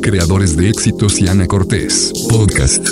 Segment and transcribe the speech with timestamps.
[0.00, 2.12] Creadores de éxitos y Ana Cortés.
[2.28, 2.86] Podcast.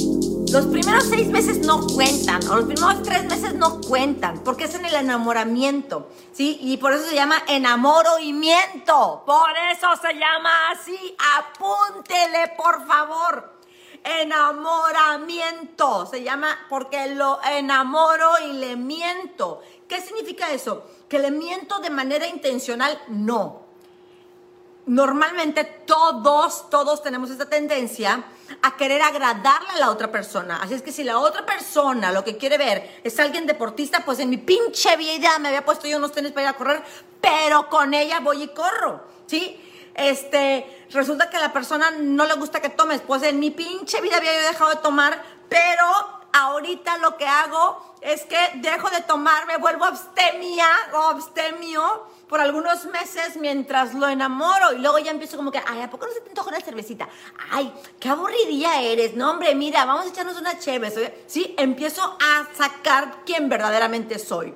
[0.52, 4.74] Los primeros seis meses no cuentan, o los primeros tres meses no cuentan, porque es
[4.74, 6.58] en el enamoramiento, ¿sí?
[6.60, 9.22] Y por eso se llama enamoramiento.
[9.24, 11.16] Por eso se llama así.
[11.38, 13.60] Apúntele, por favor.
[14.02, 16.06] Enamoramiento.
[16.06, 19.60] Se llama porque lo enamoro y le miento.
[19.86, 20.84] ¿Qué significa eso?
[21.08, 23.69] Que le miento de manera intencional, no
[24.86, 28.24] normalmente todos, todos tenemos esta tendencia
[28.62, 30.60] a querer agradarle a la otra persona.
[30.62, 34.18] Así es que si la otra persona lo que quiere ver es alguien deportista, pues
[34.18, 36.82] en mi pinche vida me había puesto yo unos tenis para ir a correr,
[37.20, 39.60] pero con ella voy y corro, ¿sí?
[39.94, 44.00] Este, resulta que a la persona no le gusta que tomes, pues en mi pinche
[44.00, 45.84] vida había yo dejado de tomar, pero
[46.32, 52.40] ahorita lo que hago es que dejo de tomar, me vuelvo abstemia o abstemio por
[52.40, 56.12] algunos meses mientras lo enamoro y luego ya empiezo como que, ay, ¿a poco no
[56.12, 57.08] se te antoja una cervecita?
[57.50, 61.24] Ay, qué aburridía eres, no hombre, mira, vamos a echarnos una chévere.
[61.26, 64.54] Sí, empiezo a sacar quién verdaderamente soy.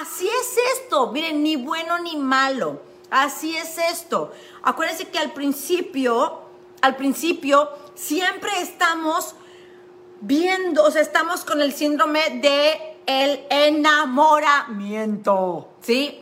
[0.00, 2.80] Así es esto, miren, ni bueno ni malo.
[3.10, 4.30] Así es esto.
[4.62, 6.42] Acuérdense que al principio,
[6.80, 9.34] al principio, siempre estamos
[10.20, 16.19] viendo, o sea, estamos con el síndrome de el enamoramiento, ¿sí?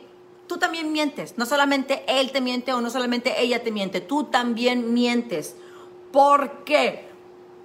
[0.48, 1.34] Tú también mientes.
[1.36, 5.54] No solamente él te miente o no solamente ella te miente, tú también mientes.
[6.10, 7.08] ¿Por qué?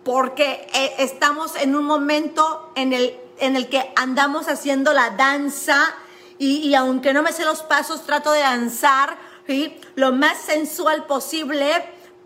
[0.04, 5.96] Porque eh, estamos en un momento en el, en el que andamos haciendo la danza
[6.38, 9.18] y, aunque no me sé los pasos, trato de danzar
[9.96, 11.72] lo más sensual posible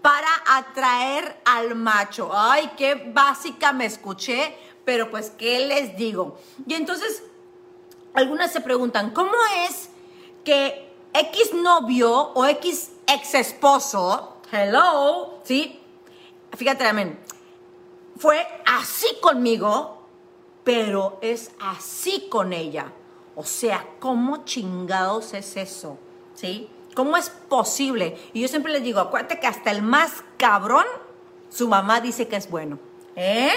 [0.01, 2.31] para atraer al macho.
[2.33, 6.39] Ay, qué básica me escuché, pero pues, ¿qué les digo?
[6.65, 7.21] Y entonces,
[8.13, 9.33] algunas se preguntan, ¿cómo
[9.67, 9.89] es
[10.47, 15.77] que X novio o X ex esposo, hello, ¿sí?
[16.55, 17.19] Fíjate, amén,
[18.15, 20.07] fue así conmigo,
[20.63, 22.93] pero es así con ella.
[23.35, 25.97] O sea, ¿cómo chingados es eso?
[26.33, 26.69] ¿Sí?
[26.95, 28.17] ¿Cómo es posible?
[28.31, 30.85] Y yo siempre les digo, acuérdate que hasta el más cabrón,
[31.49, 32.79] su mamá dice que es bueno.
[33.17, 33.51] ¿Eh?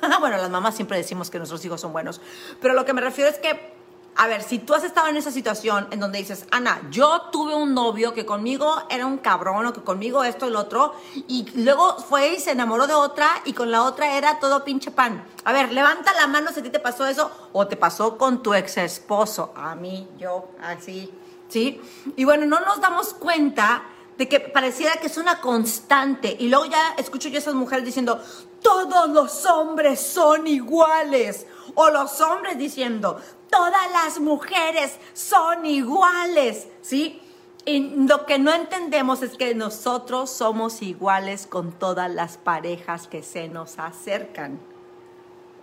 [0.20, 2.22] bueno, las mamás siempre decimos que nuestros hijos son buenos.
[2.62, 3.78] Pero lo que me refiero es que
[4.16, 7.54] a ver, si tú has estado en esa situación en donde dices, Ana, yo tuve
[7.54, 10.94] un novio que conmigo era un cabrón o que conmigo esto y lo otro,
[11.26, 14.90] y luego fue y se enamoró de otra y con la otra era todo pinche
[14.90, 15.24] pan.
[15.44, 18.42] A ver, levanta la mano si a ti te pasó eso o te pasó con
[18.42, 19.54] tu ex esposo.
[19.56, 21.10] A mí, yo, así,
[21.48, 21.80] ¿sí?
[22.16, 23.84] Y bueno, no nos damos cuenta
[24.18, 26.36] de que pareciera que es una constante.
[26.38, 28.20] Y luego ya escucho yo a esas mujeres diciendo,
[28.60, 31.46] todos los hombres son iguales.
[31.74, 33.18] O los hombres diciendo,
[33.50, 37.20] todas las mujeres son iguales, ¿sí?
[37.66, 43.22] Y lo que no entendemos es que nosotros somos iguales con todas las parejas que
[43.22, 44.58] se nos acercan.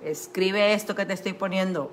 [0.04, 1.92] Escribe esto que te estoy poniendo.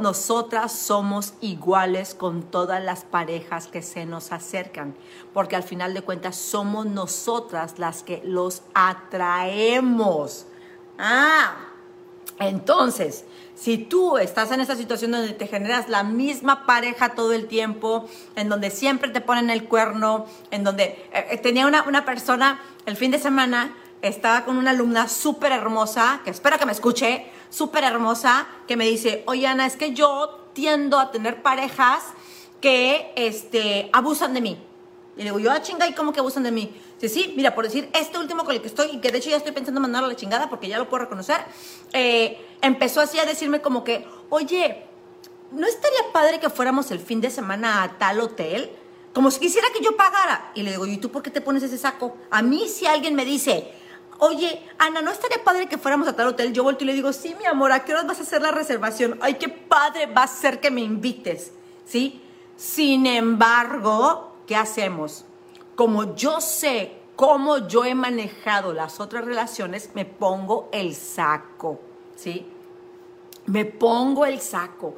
[0.00, 4.94] nosotras somos iguales con todas las parejas que se nos acercan,
[5.34, 10.46] porque al final de cuentas somos nosotras las que los atraemos.
[10.98, 11.56] Ah,
[12.38, 13.24] entonces,
[13.54, 18.08] si tú estás en esa situación donde te generas la misma pareja todo el tiempo,
[18.36, 22.60] en donde siempre te ponen el cuerno, en donde eh, eh, tenía una, una persona
[22.86, 27.26] el fin de semana, estaba con una alumna súper hermosa, que espero que me escuche,
[27.48, 32.02] súper hermosa, que me dice, oye Ana, es que yo tiendo a tener parejas
[32.60, 34.58] que este, abusan de mí.
[35.16, 36.74] Y le digo, yo, ah, chinga, ¿y cómo que abusan de mí?
[36.98, 39.30] Sí, sí, mira, por decir, este último con el que estoy, y que de hecho
[39.30, 41.38] ya estoy pensando en mandarlo a la chingada porque ya lo puedo reconocer,
[41.92, 44.86] eh, empezó así a decirme como que, oye,
[45.52, 48.70] ¿no estaría padre que fuéramos el fin de semana a tal hotel?
[49.12, 50.50] Como si quisiera que yo pagara.
[50.56, 52.16] Y le digo, ¿y tú por qué te pones ese saco?
[52.30, 53.72] A mí si alguien me dice,
[54.18, 56.52] oye, Ana, ¿no estaría padre que fuéramos a tal hotel?
[56.52, 58.50] Yo vuelto y le digo, sí, mi amor, ¿a qué horas vas a hacer la
[58.50, 59.16] reservación?
[59.20, 61.52] Ay, qué padre va a ser que me invites,
[61.84, 62.20] ¿sí?
[62.56, 65.24] Sin embargo, ¿qué hacemos?
[65.76, 71.80] Como yo sé cómo yo he manejado las otras relaciones, me pongo el saco,
[72.16, 72.46] ¿sí?
[73.46, 74.94] Me pongo el saco.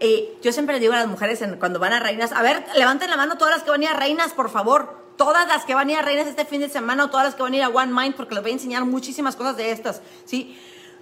[0.00, 3.10] Eh, yo siempre le digo a las mujeres cuando van a reinas, a ver, levanten
[3.10, 5.04] la mano todas las que van a ir a reinas, por favor.
[5.16, 7.34] Todas las que van a ir a reinas este fin de semana o todas las
[7.36, 9.70] que van a ir a One Mind, porque les voy a enseñar muchísimas cosas de
[9.70, 10.58] estas, ¿sí?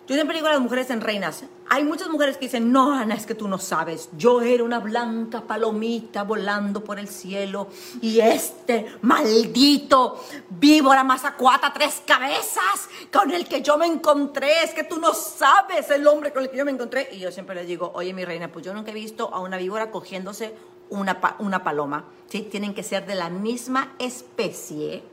[0.08, 3.14] Yo siempre digo a las mujeres en reinas, hay muchas mujeres que dicen, no, Ana,
[3.14, 7.69] es que tú no sabes, yo era una blanca palomita volando por el cielo
[8.00, 10.20] y este maldito
[10.50, 15.88] víbora mazacuata tres cabezas con el que yo me encontré, es que tú no sabes
[15.90, 17.08] el hombre con el que yo me encontré.
[17.12, 19.56] Y yo siempre les digo, oye mi reina, pues yo nunca he visto a una
[19.56, 20.52] víbora cogiéndose
[20.90, 22.43] una, una paloma, ¿sí?
[22.43, 25.05] Tienen que ser de la misma especie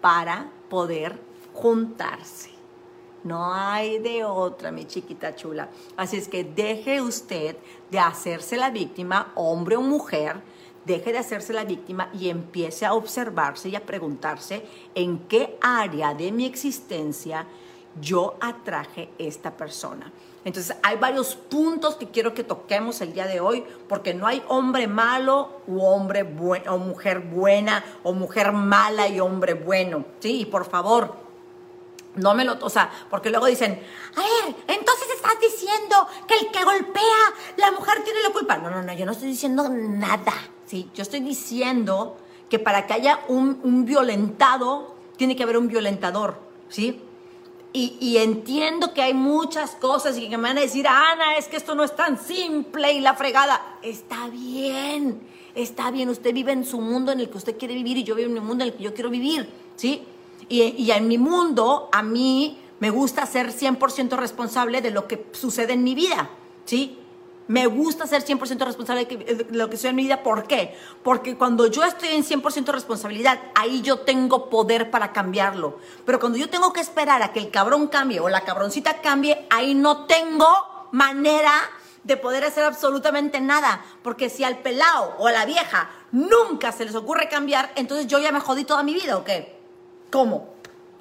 [0.00, 1.18] para poder
[1.54, 2.57] juntarse.
[3.24, 5.68] No hay de otra, mi chiquita chula.
[5.96, 7.56] Así es que deje usted
[7.90, 10.40] de hacerse la víctima, hombre o mujer,
[10.84, 16.14] deje de hacerse la víctima y empiece a observarse y a preguntarse en qué área
[16.14, 17.46] de mi existencia
[18.00, 20.12] yo atraje esta persona.
[20.44, 24.42] Entonces hay varios puntos que quiero que toquemos el día de hoy, porque no hay
[24.48, 30.04] hombre malo u hombre bueno, o mujer buena, o mujer mala y hombre bueno.
[30.20, 31.27] Sí, y por favor,
[32.18, 33.82] no me lo, o sea, porque luego dicen,
[34.16, 37.02] a ver, entonces estás diciendo que el que golpea,
[37.56, 38.58] la mujer tiene la culpa.
[38.58, 40.34] No, no, no, yo no estoy diciendo nada,
[40.66, 40.90] ¿sí?
[40.94, 42.16] Yo estoy diciendo
[42.48, 46.38] que para que haya un, violentado, tiene que haber un violentador,
[46.68, 47.02] ¿sí?
[47.72, 51.56] Y, entiendo que hay muchas cosas y que me van a decir, Ana, es que
[51.56, 53.78] esto no es tan simple y la fregada.
[53.82, 55.20] Está bien,
[55.54, 56.08] está bien.
[56.08, 58.34] Usted vive en su mundo en el que usted quiere vivir y yo vivo en
[58.34, 60.02] mi mundo en el que yo quiero vivir, ¿sí?
[60.48, 65.74] Y, en mi mundo, a mí me gusta ser 100% responsable de lo que sucede
[65.74, 66.30] en mi vida,
[66.64, 66.98] ¿sí?
[67.48, 70.22] Me gusta ser 100% responsable de, lo que soy en mi vida.
[70.22, 70.76] ¿Por qué?
[71.02, 75.78] Porque cuando yo estoy en 100% responsabilidad, ahí yo tengo poder para cambiarlo.
[76.04, 79.46] Pero cuando yo tengo que esperar a que el cabrón cambie o la cabroncita cambie,
[79.48, 80.46] ahí no tengo
[80.92, 81.52] manera
[82.04, 83.82] de poder hacer absolutamente nada.
[84.02, 88.18] Porque si al pelao o a la vieja nunca se les ocurre cambiar, entonces yo
[88.18, 89.57] ya me jodí toda mi vida, ¿o qué?
[90.10, 90.48] ¿Cómo?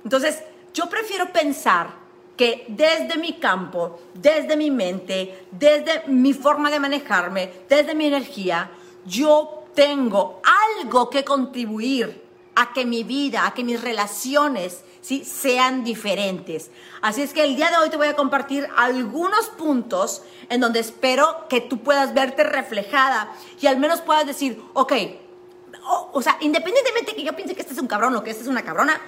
[0.04, 0.44] Entonces,
[0.74, 2.07] yo prefiero pensar
[2.38, 8.69] que desde mi campo, desde mi mente, desde mi forma de manejarme, desde mi energía,
[9.06, 10.42] yo tengo
[10.80, 12.24] algo que contribuir
[12.56, 15.24] a que mi vida, a que mis relaciones ¿sí?
[15.24, 16.71] sean diferentes.
[17.01, 20.80] Así es que el día de hoy te voy a compartir algunos puntos en donde
[20.80, 23.31] espero que tú puedas verte reflejada
[23.62, 24.94] y al menos puedas decir, ok,
[26.13, 28.50] o, sea, independientemente que yo piense que este es un cabrón o que esta es
[28.50, 29.00] una cabrona,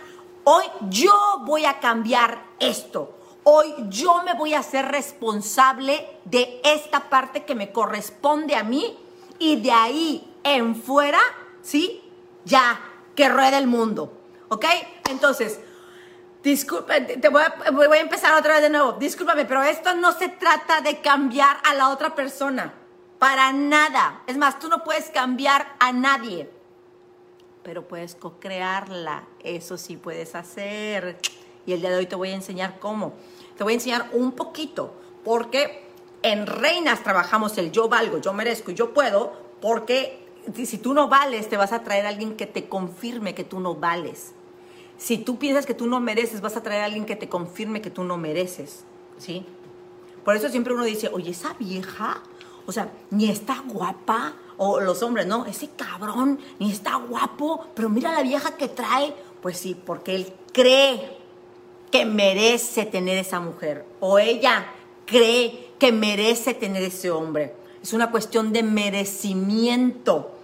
[0.44, 1.14] hoy yo
[1.46, 3.20] voy a cambiar esto
[3.52, 8.98] hoy yo me voy a hacer responsable de esta parte que me corresponde a mí
[9.40, 11.20] y de ahí en fuera,
[11.64, 12.04] ¿sí?
[12.46, 12.80] Ya,
[13.16, 14.14] que ruede el mundo,
[14.50, 14.66] ¿ok?
[15.10, 15.60] Entonces,
[16.44, 20.81] disculpe, te voy a empezar otra vez de nuevo, discúlpame, pero esto no se trata
[20.81, 22.74] de cambiar a la otra persona,
[23.18, 24.22] para nada.
[24.28, 26.50] Es más, tú no puedes cambiar a nadie,
[27.64, 31.18] pero puedes co-crearla, eso sí puedes hacer.
[31.66, 33.14] Y el día de hoy te voy a enseñar cómo.
[33.58, 35.84] Te voy a enseñar un poquito, porque
[36.22, 41.08] en Reinas trabajamos el yo valgo, yo merezco y yo puedo, porque si tú no
[41.08, 44.34] vales, te vas a traer a alguien que te confirme que tú no vales.
[44.98, 47.82] Si tú piensas que tú no mereces, vas a traer a alguien que te confirme
[47.82, 48.84] que tú no mereces,
[49.18, 49.46] ¿sí?
[50.26, 52.22] Por eso siempre uno dice, oye, esa vieja,
[52.66, 57.90] o sea, ni está guapa, o los hombres, no, ese cabrón ni está guapo, pero
[57.90, 59.16] mira la vieja que trae.
[59.42, 61.18] Pues sí, porque él cree
[61.92, 64.68] que merece tener esa mujer o ella
[65.06, 67.56] cree que merece tener ese hombre.
[67.82, 70.36] Es una cuestión de merecimiento.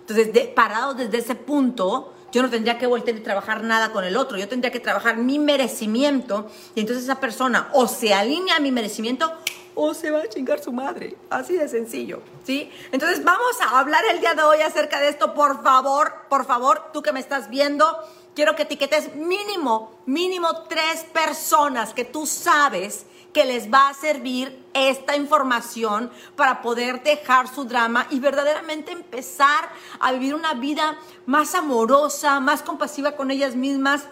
[0.00, 0.52] Entonces, de,
[0.96, 4.48] desde ese punto, yo no tendría que volver a trabajar nada con el otro, yo
[4.48, 9.32] tendría que trabajar mi merecimiento y entonces esa persona o se alinea a mi merecimiento
[9.74, 11.16] o se va a chingar su madre.
[11.28, 12.70] Así de sencillo, ¿sí?
[12.92, 16.90] Entonces vamos a hablar el día de hoy acerca de esto, por favor, por favor,
[16.92, 17.98] tú que me estás viendo,
[18.34, 24.64] quiero que etiquetes mínimo, mínimo tres personas que tú sabes que les va a servir
[24.74, 29.68] esta información para poder dejar su drama y verdaderamente empezar
[30.00, 34.04] a vivir una vida más amorosa, más compasiva con ellas mismas,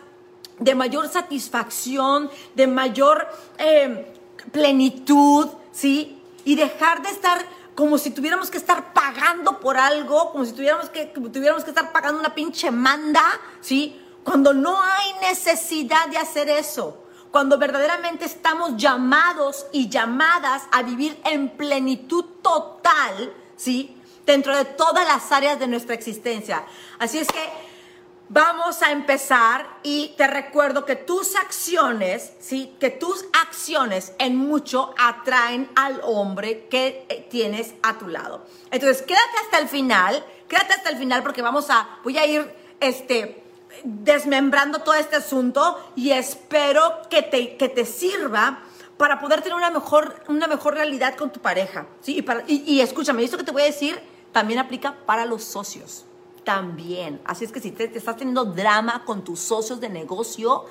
[0.59, 3.29] de mayor satisfacción, de mayor
[3.59, 4.13] eh,
[4.53, 6.21] plenitud, ¿sí?
[6.45, 7.45] Y dejar de estar
[7.77, 11.93] como si tuviéramos que estar pagando por algo, como si tuviéramos que, tuviéramos que estar
[11.93, 13.23] pagando una pinche manda,
[13.61, 14.01] ¿sí?
[14.25, 17.05] Cuando no hay necesidad de hacer eso.
[17.31, 23.97] Cuando verdaderamente estamos llamados y llamadas a vivir en plenitud total, ¿sí?
[24.27, 26.65] Dentro de todas las áreas de nuestra existencia.
[26.99, 27.68] Así es que
[28.29, 32.75] vamos a empezar y te recuerdo que tus acciones, ¿sí?
[32.79, 38.45] Que tus acciones en mucho atraen al hombre que eh, tienes a tu lado.
[38.71, 42.55] Entonces, quédate hasta el final, quédate hasta el final porque vamos a, voy a ir,
[42.81, 43.43] este,
[43.85, 48.61] desmembrando todo este asunto y espero que te, que te sirva
[48.97, 51.87] para poder tener una mejor, una mejor realidad con tu pareja.
[52.01, 52.25] ¿sí?
[52.47, 54.01] Y, y, escúchame, esto que te voy a decir
[54.33, 56.05] también aplica para los socios.
[56.49, 57.21] También.
[57.27, 60.65] Así es que si te, estás teniendo drama con tus socios de negocio,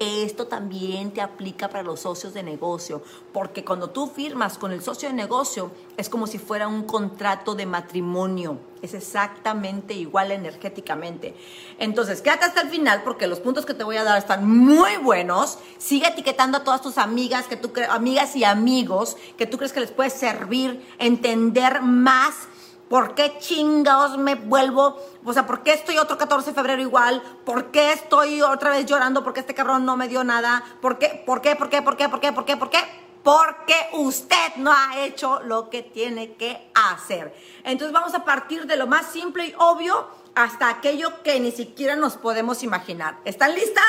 [0.00, 3.00] esto también te aplica para los socios de negocio,
[3.32, 7.54] porque cuando tú firmas con el socio de negocio es como si fuera un contrato
[7.54, 11.36] de matrimonio, es exactamente igual energéticamente.
[11.78, 14.96] Entonces, quédate hasta el final porque los puntos que te voy a dar están muy
[14.96, 15.58] buenos.
[15.78, 19.78] Sigue etiquetando a todas tus amigas, que tú amigas y amigos que tú crees que
[19.78, 22.48] les puede servir entender más
[22.90, 24.98] ¿Por qué chingados me vuelvo?
[25.24, 27.22] O sea, ¿por qué estoy otro 14 de febrero igual?
[27.44, 30.64] ¿Por qué estoy otra vez llorando porque este cabrón no me dio nada?
[30.82, 31.22] ¿Por qué?
[31.24, 31.54] ¿Por qué?
[31.54, 31.82] ¿Por qué?
[31.82, 32.08] ¿Por qué?
[32.08, 32.32] ¿Por qué?
[32.32, 32.56] ¿Por qué?
[32.56, 32.78] ¿Por qué?
[33.22, 37.32] Porque usted no ha hecho lo que tiene que hacer.
[37.62, 41.94] Entonces vamos a partir de lo más simple y obvio hasta aquello que ni siquiera
[41.94, 43.18] nos podemos imaginar.
[43.24, 43.84] ¿Están listas?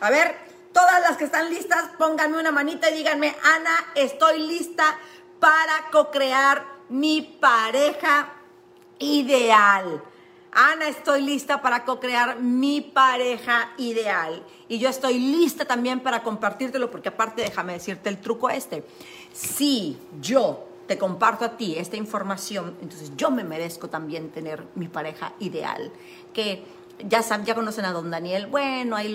[0.00, 0.36] A ver,
[0.74, 4.98] todas las que están listas, pónganme una manita y díganme, Ana, estoy lista
[5.40, 8.32] para co-crear mi pareja
[8.98, 10.02] ideal.
[10.52, 14.42] Ana, estoy lista para co-crear mi pareja ideal.
[14.68, 18.82] Y yo estoy lista también para compartírtelo, porque aparte déjame decirte el truco este.
[19.32, 24.88] Si yo te comparto a ti esta información, entonces yo me merezco también tener mi
[24.88, 25.92] pareja ideal.
[26.32, 26.64] Que
[26.98, 29.14] ya, ya conocen a don Daniel, bueno, ahí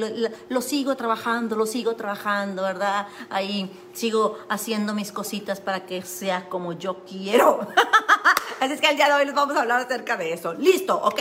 [0.50, 3.08] lo, sigo trabajando, lo sigo trabajando, ¿verdad?
[3.30, 7.68] Ahí sigo haciendo mis cositas para que sea como yo quiero.
[8.60, 10.54] Así es que el día de hoy les vamos a hablar acerca de eso.
[10.54, 11.20] Listo, ok.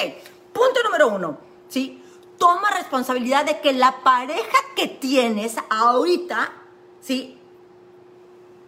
[0.53, 1.39] Punto número uno,
[1.69, 2.03] ¿sí?
[2.37, 6.53] Toma responsabilidad de que la pareja que tienes ahorita,
[7.01, 7.39] ¿sí?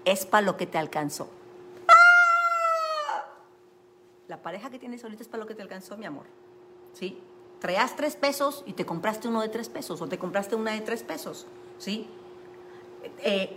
[0.04, 1.28] Es para lo que te alcanzó.
[1.88, 3.26] ¡Ah!
[4.28, 6.25] La pareja que tienes ahorita es para lo que te alcanzó, mi amor.
[6.94, 7.22] ¿Sí?
[7.62, 10.81] Traías tres pesos y te compraste uno de tres pesos o te compraste una de
[10.81, 11.47] tres pesos,
[11.78, 12.09] ¿sí?
[13.19, 13.57] Eh,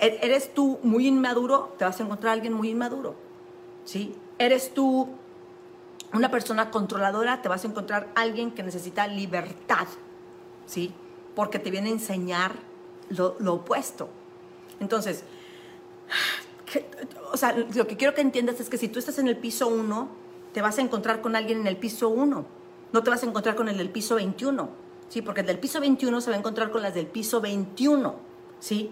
[0.00, 3.16] e-, eres tú muy inmaduro, te vas a encontrar a alguien muy inmaduro,
[3.84, 4.14] ¿sí?
[4.38, 5.08] Eres tú
[6.12, 9.88] una persona controladora, te vas a encontrar a alguien que necesita libertad,
[10.64, 10.94] ¿sí?
[11.34, 12.52] Porque te viene a enseñar
[13.08, 14.08] lo, opuesto.
[14.78, 15.24] Entonces,
[17.32, 19.66] o sea, lo que quiero que entiendas es que si tú estás en el piso
[19.66, 20.10] uno,
[20.52, 22.61] te vas a encontrar con alguien en el piso uno
[22.92, 24.68] no te vas a encontrar con el del piso 21,
[25.08, 25.22] ¿sí?
[25.22, 28.14] Porque el del piso 21 se va a encontrar con las del piso 21,
[28.60, 28.90] ¿sí?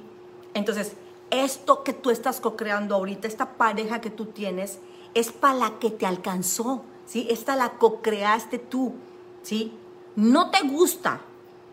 [0.55, 0.93] Entonces,
[1.31, 4.79] esto que tú estás co-creando ahorita, esta pareja que tú tienes,
[5.15, 7.27] es para la que te alcanzó, ¿sí?
[7.31, 8.95] Esta la co-creaste tú,
[9.43, 9.73] ¿sí?
[10.17, 11.21] No te gusta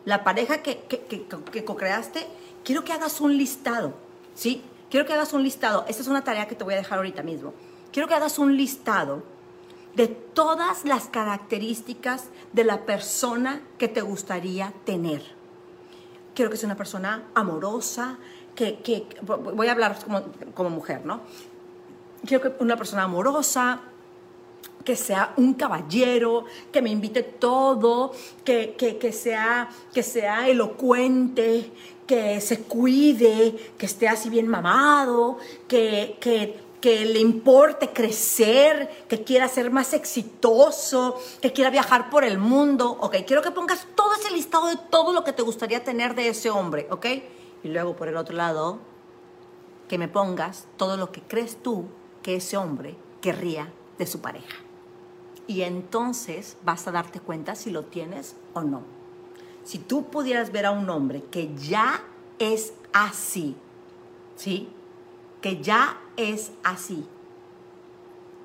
[0.06, 2.28] la pareja que, que, que, que co-creaste,
[2.64, 3.94] quiero que hagas un listado,
[4.36, 4.64] ¿sí?
[4.90, 5.86] Quiero que hagas un listado.
[5.88, 7.54] Esta es una tarea que te voy a dejar ahorita mismo.
[7.92, 9.24] Quiero que hagas un listado
[9.98, 15.24] de todas las características de la persona que te gustaría tener.
[16.36, 18.20] Quiero que sea una persona amorosa,
[18.56, 19.98] que, voy a hablar
[20.54, 21.22] como, mujer, ¿no?
[22.28, 23.82] Quiero que una persona amorosa,
[24.86, 28.12] que sea un caballero, que me invite todo,
[28.46, 31.72] que, que, sea, que sea elocuente,
[32.06, 39.24] que se cuide, que esté así bien mamado, que, que que le importe crecer, que
[39.24, 43.18] quiera ser más exitoso, que quiera viajar por el mundo, ¿ok?
[43.26, 46.50] Quiero que pongas todo ese listado de todo lo que te gustaría tener de ese
[46.50, 47.06] hombre, ¿ok?
[47.64, 48.80] Y luego por el otro lado,
[49.88, 51.86] que me pongas todo lo que crees tú
[52.22, 54.58] que ese hombre querría de su pareja.
[55.48, 58.82] Y entonces vas a darte cuenta si lo tienes o no.
[59.64, 62.04] Si tú pudieras ver a un hombre que ya
[62.38, 63.56] es así,
[64.36, 64.70] ¿sí?
[65.42, 67.06] Que ya es así.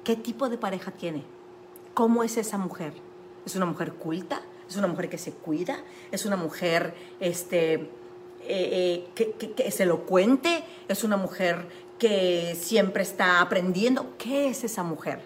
[0.05, 1.25] ¿Qué tipo de pareja tiene?
[1.95, 2.93] ¿Cómo es esa mujer?
[3.45, 4.43] ¿Es una mujer culta?
[4.69, 5.83] ¿Es una mujer que se cuida?
[6.11, 7.89] ¿Es una mujer este, eh,
[8.47, 10.65] eh, que, que es elocuente?
[10.89, 11.67] ¿Es una mujer
[11.99, 14.15] que siempre está aprendiendo?
[14.19, 15.21] ¿Qué es esa mujer?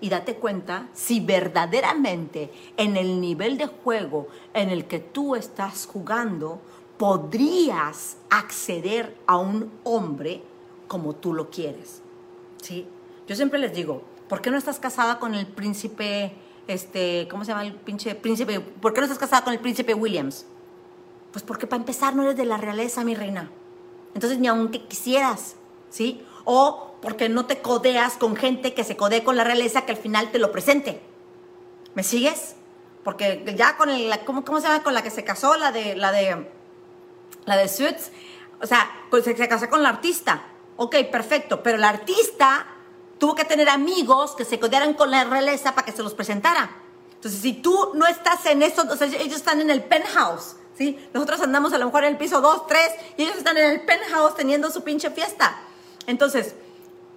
[0.00, 5.86] Y date cuenta si verdaderamente en el nivel de juego en el que tú estás
[5.86, 6.60] jugando
[6.98, 10.42] podrías acceder a un hombre
[10.86, 12.02] como tú lo quieres.
[12.62, 12.86] ¿Sí?
[13.26, 16.32] Yo siempre les digo, ¿por qué no estás casada con el príncipe,
[16.66, 18.60] este, ¿cómo se llama el pinche príncipe?
[18.60, 20.46] ¿Por qué no estás casada con el príncipe Williams?
[21.32, 23.50] Pues porque para empezar no eres de la realeza, mi reina.
[24.14, 25.56] Entonces ni aunque quisieras,
[25.90, 26.24] ¿sí?
[26.44, 29.98] O porque no te codeas con gente que se codee con la realeza que al
[29.98, 31.00] final te lo presente.
[31.94, 32.56] ¿Me sigues?
[33.02, 34.82] Porque ya con el, ¿cómo, ¿cómo, se llama?
[34.82, 36.46] Con la que se casó, la de, la de,
[37.44, 38.10] la de Suits,
[38.62, 40.42] o sea, pues se, se casó con la artista.
[40.76, 42.66] Ok, perfecto, pero el artista
[43.18, 46.70] tuvo que tener amigos que se codearan con la realeza para que se los presentara.
[47.14, 50.98] Entonces, si tú no estás en eso, o sea, ellos están en el penthouse, ¿sí?
[51.14, 53.80] Nosotros andamos a lo mejor en el piso 2, 3 y ellos están en el
[53.82, 55.56] penthouse teniendo su pinche fiesta.
[56.06, 56.54] Entonces,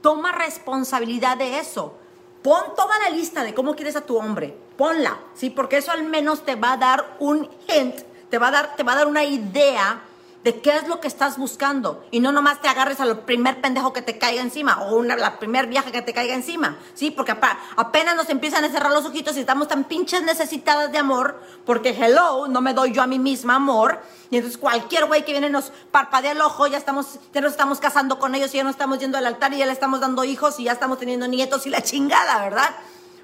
[0.02, 1.96] toma responsabilidad de eso.
[2.44, 4.56] Pon toda la lista de cómo quieres a tu hombre.
[4.78, 5.50] Ponla, ¿sí?
[5.50, 8.84] Porque eso al menos te va a dar un hint te va a dar, te
[8.84, 10.02] va a dar una idea
[10.48, 13.92] de qué es lo que estás buscando y no nomás te agarres al primer pendejo
[13.92, 17.12] que te caiga encima o una, la primer viaje que te caiga encima, ¿sí?
[17.12, 17.36] Porque
[17.76, 21.90] apenas nos empiezan a cerrar los ojitos y estamos tan pinches necesitadas de amor porque
[21.90, 24.00] hello, no me doy yo a mí misma amor
[24.30, 27.82] y entonces cualquier güey que viene nos parpadea el ojo, ya estamos ya nos estamos
[27.82, 30.24] casando con ellos y ya nos estamos yendo al altar y ya le estamos dando
[30.24, 32.74] hijos y ya estamos teniendo nietos y la chingada, ¿verdad?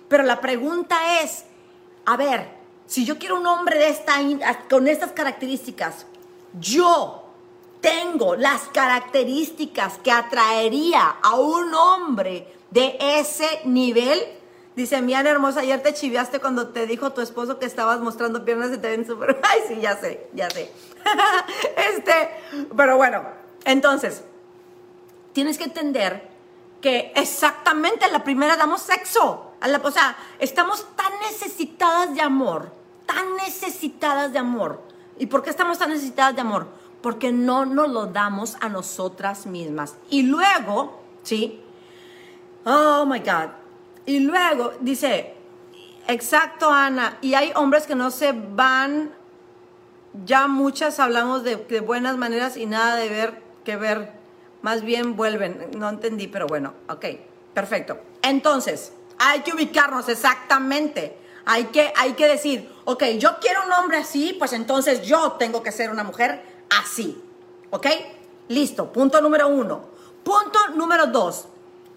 [0.10, 1.46] Pero la pregunta es,
[2.06, 2.50] a ver,
[2.86, 4.16] si yo quiero un hombre de esta
[4.70, 6.06] con estas características,
[6.60, 7.24] yo
[7.82, 14.20] tengo las características que atraería a un hombre de ese nivel.
[14.76, 18.72] Dice, Mian hermosa, ayer te chiviaste cuando te dijo tu esposo que estabas mostrando piernas
[18.74, 19.40] y te ven súper...
[19.44, 20.72] Ay, sí, ya sé, ya sé.
[21.92, 22.30] este,
[22.76, 23.24] pero bueno,
[23.66, 24.24] entonces,
[25.34, 26.30] tienes que entender
[26.82, 29.52] que exactamente en la primera damos sexo.
[29.60, 32.72] A la, o sea, estamos tan necesitadas de amor,
[33.06, 36.68] tan necesitadas de amor ¿Y por qué estamos tan necesitadas de amor?
[37.02, 39.96] Porque no nos lo damos a nosotras mismas.
[40.10, 41.62] Y luego, ¿sí?
[42.66, 43.50] Oh my God.
[44.06, 45.34] Y luego dice,
[46.08, 49.12] exacto Ana, y hay hombres que no se van,
[50.26, 54.12] ya muchas hablamos de, buenas maneras y nada de ver que ver,
[54.62, 57.06] más bien vuelven, no entendí, pero bueno, ok,
[57.54, 58.00] perfecto.
[58.22, 61.18] Entonces, hay que ubicarnos exactamente.
[61.46, 65.62] Hay que, hay que decir, ok, yo quiero un hombre así, pues entonces yo tengo
[65.62, 67.22] que ser una mujer así.
[67.70, 67.88] ¿Ok?
[68.48, 69.86] Listo, punto número uno.
[70.24, 71.48] Punto número dos,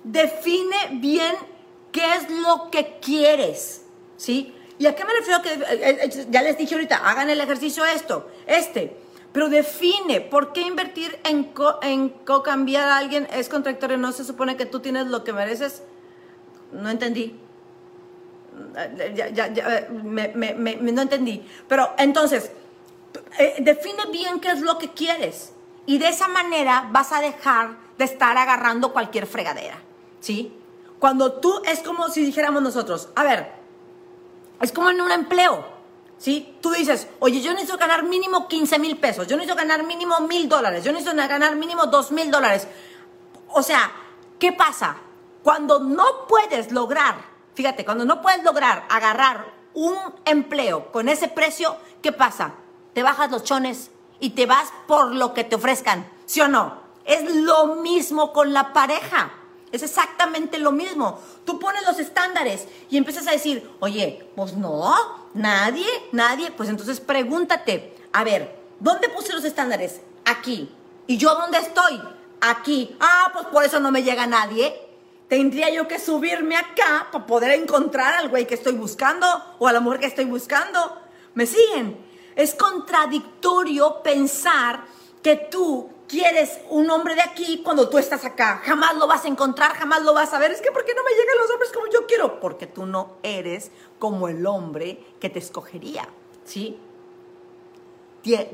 [0.03, 1.35] define bien
[1.93, 3.83] qué es lo que quieres.
[4.17, 4.53] ¿Sí?
[4.79, 5.43] ¿Y a qué me refiero?
[5.43, 8.97] Que, eh, eh, ya les dije ahorita, hagan el ejercicio esto, este.
[9.33, 13.99] Pero define, ¿por qué invertir en, co en co-cambiar a alguien es contradictorio?
[13.99, 15.83] ¿No se supone que tú tienes lo que mereces?
[16.73, 17.38] No entendí
[19.15, 21.47] ya, ya, ya me, me, me, no entendí.
[21.69, 22.51] Pero entonces,
[23.39, 25.53] eh, define bien qué es lo que quieres.
[25.87, 29.79] Y de esa manera vas a dejar de estar agarrando cualquier fregadera.
[30.21, 30.53] ¿Sí?
[30.99, 33.53] Cuando tú es como si dijéramos nosotros, a ver,
[34.61, 35.77] es como en un empleo.
[36.19, 36.57] ¿Sí?
[36.63, 40.49] Tú dices, oye, yo necesito ganar mínimo 15 mil pesos, yo necesito ganar mínimo mil
[40.49, 42.67] dólares, yo necesito ganar mínimo dos mil dólares.
[43.49, 43.93] O sea,
[44.39, 44.97] ¿qué pasa?
[45.43, 51.78] Cuando no puedes lograr Fíjate, cuando no puedes lograr agarrar un empleo con ese precio,
[52.02, 52.52] ¿qué pasa?
[52.92, 53.90] Te bajas los chones
[54.21, 56.82] y te vas por lo que te ofrezcan, ¿sí o no?
[57.06, 59.32] Es lo mismo con la pareja.
[59.73, 61.19] Es exactamente lo mismo.
[61.47, 64.95] Tú pones los estándares y empiezas a decir, oye, pues no,
[65.32, 66.50] nadie, nadie.
[66.50, 70.02] Pues entonces pregúntate, a ver, ¿dónde puse los estándares?
[70.26, 70.71] Aquí.
[71.06, 72.02] ¿Y yo dónde estoy?
[72.42, 72.95] Aquí.
[73.00, 74.86] Ah, pues por eso no me llega nadie
[75.28, 79.26] tendría yo que subirme acá para poder encontrar al güey que estoy buscando
[79.58, 81.00] o a la mujer que estoy buscando.
[81.34, 81.99] ¿Me siguen?
[82.34, 84.84] Es contradictorio pensar
[85.23, 88.60] que tú quieres un hombre de aquí cuando tú estás acá.
[88.65, 90.52] Jamás lo vas a encontrar, jamás lo vas a ver.
[90.52, 92.41] Es que ¿por qué no me llegan los hombres como yo quiero?
[92.41, 96.08] Porque tú no eres como el hombre que te escogería,
[96.45, 96.78] ¿sí?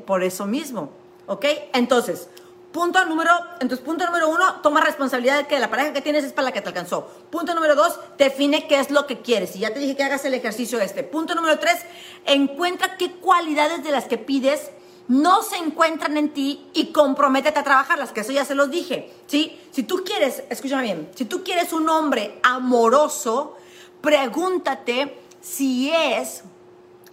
[0.06, 0.90] Por eso mismo,
[1.26, 1.46] ¿ok?
[1.72, 2.28] Entonces,
[2.72, 3.30] Punto número,
[3.61, 6.52] entonces punto número uno, toma responsabilidad de que la pareja que tienes es para la
[6.52, 7.06] que te alcanzó.
[7.30, 9.54] Punto número dos, define qué es lo que quieres.
[9.56, 11.02] Y ya te dije que hagas el ejercicio este.
[11.02, 11.80] Punto número tres,
[12.24, 14.70] encuentra qué cualidades de las que pides
[15.08, 19.12] no se encuentran en ti y comprométete a trabajarlas, que eso ya se los dije.
[19.26, 19.61] ¿sí?
[19.70, 23.56] Si tú quieres, escúchame bien, si tú quieres un hombre amoroso,
[24.00, 26.44] pregúntate si es,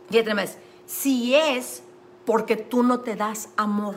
[0.10, 1.84] fíjate más, si es
[2.26, 3.96] porque tú no te das amor.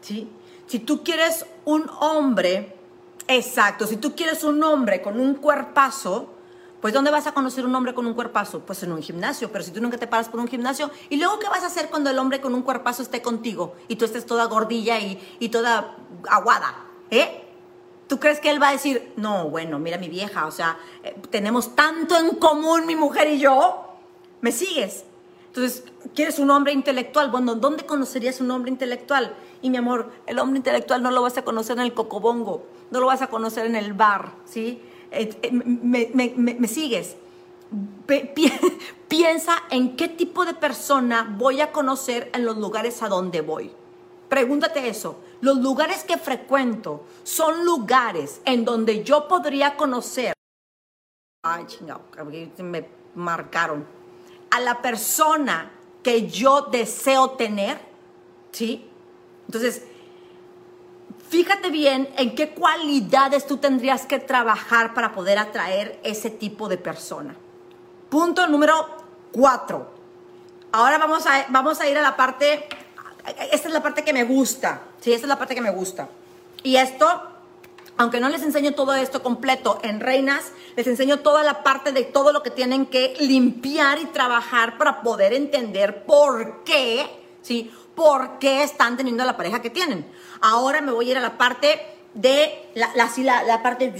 [0.00, 0.28] ¿Sí?
[0.66, 2.76] Si tú quieres un hombre,
[3.26, 6.34] exacto, si tú quieres un hombre con un cuerpazo,
[6.80, 8.60] pues ¿dónde vas a conocer un hombre con un cuerpazo?
[8.60, 11.38] Pues en un gimnasio, pero si tú nunca te paras por un gimnasio, ¿y luego
[11.38, 14.26] qué vas a hacer cuando el hombre con un cuerpazo esté contigo y tú estés
[14.26, 15.96] toda gordilla y, y toda
[16.28, 16.84] aguada?
[17.10, 17.44] ¿Eh?
[18.06, 21.14] ¿Tú crees que él va a decir, no, bueno, mira mi vieja, o sea, eh,
[21.30, 23.84] tenemos tanto en común mi mujer y yo?
[24.40, 25.04] ¿Me sigues?
[25.48, 25.84] Entonces,
[26.14, 27.30] ¿quieres un hombre intelectual?
[27.30, 29.34] Bueno, ¿dónde conocerías un hombre intelectual?
[29.62, 33.00] Y mi amor, el hombre intelectual no lo vas a conocer en el cocobongo, no
[33.00, 34.80] lo vas a conocer en el bar, ¿sí?
[35.10, 37.16] Eh, eh, me, sigues?
[39.08, 43.72] piensa en qué tipo de persona voy a conocer en los lugares a donde voy.
[44.28, 45.18] Pregúntate eso.
[45.40, 50.34] Los lugares que frecuento son lugares en donde yo podría conocer.
[51.42, 52.02] Ay, chingado,
[52.58, 53.97] me marcaron.
[54.50, 55.70] A la persona
[56.02, 57.78] que yo deseo tener,
[58.52, 58.88] ¿sí?
[59.46, 59.82] Entonces,
[61.28, 66.78] fíjate bien en qué cualidades tú tendrías que trabajar para poder atraer ese tipo de
[66.78, 67.34] persona.
[68.08, 68.88] Punto número
[69.32, 69.90] cuatro.
[70.72, 72.68] ahora vamos a, vamos a ir a la parte,
[73.52, 75.12] esta es la parte que me gusta, ¿sí?
[75.12, 76.08] Esta es la parte que me gusta.
[76.62, 77.06] Y esto,
[77.98, 82.04] aunque no les enseño todo esto completo en Reinas, les enseño toda la parte de
[82.04, 87.10] todo lo que tienen que limpiar y trabajar para poder entender por qué,
[87.42, 87.72] ¿sí?
[87.96, 90.06] ¿Por qué están teniendo la pareja que tienen?
[90.40, 91.80] Ahora me voy a ir a la parte
[92.14, 93.90] de la, la, la, parte...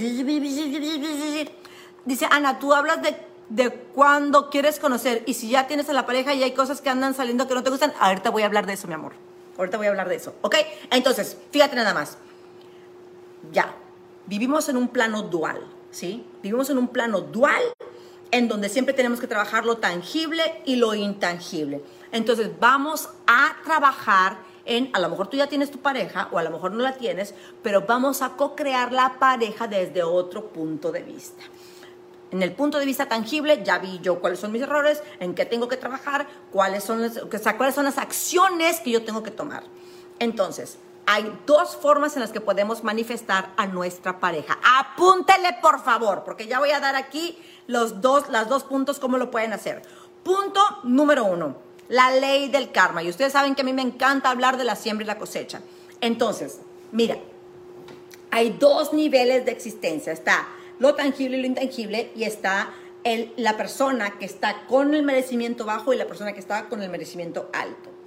[2.05, 3.17] Dice, Ana, tú hablas de,
[3.49, 6.89] de cuando quieres conocer y si ya tienes a la pareja y hay cosas que
[6.89, 9.15] andan saliendo que no te gustan, ahorita voy a hablar de eso, mi amor.
[9.59, 10.55] Ahorita voy a hablar de eso, ¿ok?
[10.93, 12.17] Entonces, fíjate nada más.
[13.51, 13.75] Ya,
[14.29, 15.59] vivimos en un plano dual,
[15.91, 16.25] ¿sí?
[16.43, 17.63] Vivimos en un plano dual
[18.31, 21.83] en donde siempre tenemos que trabajar lo tangible y lo intangible.
[22.13, 24.37] Entonces, vamos a trabajar
[24.67, 26.93] en, a lo mejor tú ya tienes tu pareja o a lo mejor no la
[26.93, 31.43] tienes, pero vamos a co-crear la pareja desde otro punto de vista.
[32.31, 35.47] En el punto de vista tangible, ya vi yo cuáles son mis errores, en qué
[35.47, 37.19] tengo que trabajar, cuáles son las,
[37.57, 39.63] cuáles son las acciones que yo tengo que tomar.
[40.19, 40.77] Entonces,
[41.11, 44.59] hay dos formas en las que podemos manifestar a nuestra pareja.
[44.79, 49.17] Apúntele, por favor, porque ya voy a dar aquí los dos, las dos puntos cómo
[49.17, 49.81] lo pueden hacer.
[50.23, 51.57] Punto número uno,
[51.89, 53.03] la ley del karma.
[53.03, 55.63] Y ustedes saben que a mí me encanta hablar de la siembra y la cosecha.
[56.03, 56.61] Entonces,
[56.93, 57.17] mira,
[58.31, 60.13] hay dos niveles de existencia.
[60.13, 60.47] Está
[60.79, 62.69] lo tangible y lo intangible y está
[63.05, 66.83] el, la persona que está con el merecimiento bajo y la persona que está con
[66.83, 67.98] el merecimiento alto.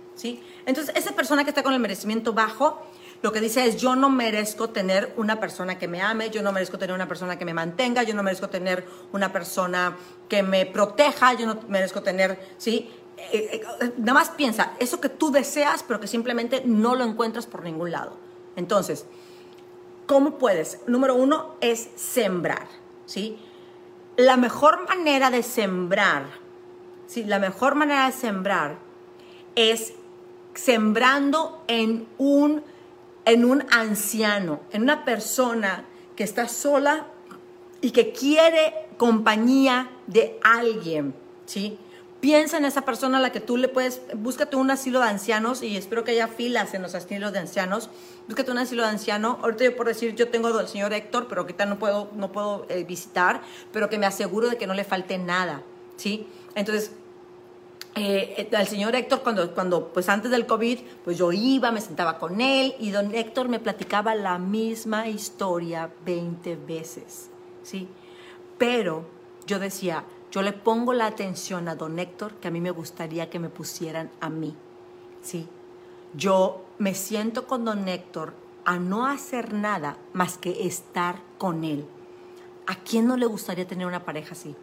[0.65, 2.81] Entonces, esa persona que está con el merecimiento bajo,
[3.21, 6.51] lo que dice es, yo no merezco tener una persona que me ame, yo no
[6.51, 9.95] merezco tener una persona que me mantenga, yo no merezco tener una persona
[10.27, 12.89] que me proteja, yo no merezco tener, ¿sí?
[13.31, 17.45] Eh, eh, nada más piensa, eso que tú deseas, pero que simplemente no lo encuentras
[17.45, 18.17] por ningún lado.
[18.55, 19.05] Entonces,
[20.07, 20.79] ¿cómo puedes?
[20.87, 22.67] Número uno es sembrar,
[23.05, 23.37] ¿sí?
[24.17, 26.25] La mejor manera de sembrar,
[27.05, 27.23] ¿sí?
[27.23, 28.77] La mejor manera de sembrar
[29.55, 29.93] es
[30.53, 32.63] sembrando en un,
[33.25, 35.85] en un anciano, en una persona
[36.15, 37.07] que está sola
[37.81, 41.13] y que quiere compañía de alguien,
[41.45, 41.77] ¿sí?
[42.19, 45.63] Piensa en esa persona a la que tú le puedes, búscate un asilo de ancianos
[45.63, 47.89] y espero que haya filas en los asilos de ancianos.
[48.27, 49.39] Búscate un asilo de anciano.
[49.41, 52.67] Ahorita yo por decir, yo tengo al señor Héctor, pero ahorita no puedo, no puedo
[52.69, 53.41] eh, visitar,
[53.73, 55.63] pero que me aseguro de que no le falte nada,
[55.97, 56.27] ¿sí?
[56.53, 56.91] Entonces,
[57.95, 62.17] eh, al señor Héctor, cuando, cuando, pues antes del COVID, pues yo iba, me sentaba
[62.17, 67.29] con él y don Héctor me platicaba la misma historia 20 veces,
[67.63, 67.87] ¿sí?
[68.57, 69.05] Pero
[69.45, 73.29] yo decía, yo le pongo la atención a don Héctor que a mí me gustaría
[73.29, 74.55] que me pusieran a mí.
[75.21, 75.47] ¿sí?
[76.13, 78.33] Yo me siento con don Héctor
[78.65, 81.85] a no hacer nada más que estar con él.
[82.67, 84.55] ¿A quién no le gustaría tener una pareja así?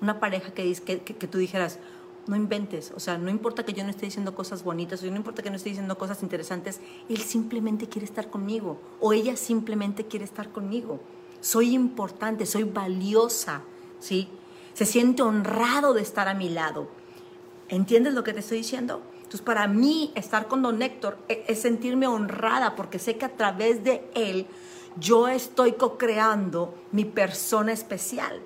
[0.00, 1.78] Una pareja que, que, que, que tú dijeras,
[2.30, 5.16] no inventes, o sea, no importa que yo no esté diciendo cosas bonitas, o no
[5.16, 10.06] importa que no esté diciendo cosas interesantes, él simplemente quiere estar conmigo, o ella simplemente
[10.06, 11.00] quiere estar conmigo.
[11.40, 13.62] Soy importante, soy valiosa,
[13.98, 14.28] ¿sí?
[14.74, 16.88] se siente honrado de estar a mi lado.
[17.68, 19.02] ¿Entiendes lo que te estoy diciendo?
[19.16, 23.36] Entonces, para mí, estar con don Héctor e, es, sentirme honrada porque sé que a
[23.36, 24.46] través de él
[24.98, 28.40] yo estoy co-creando mi persona especial.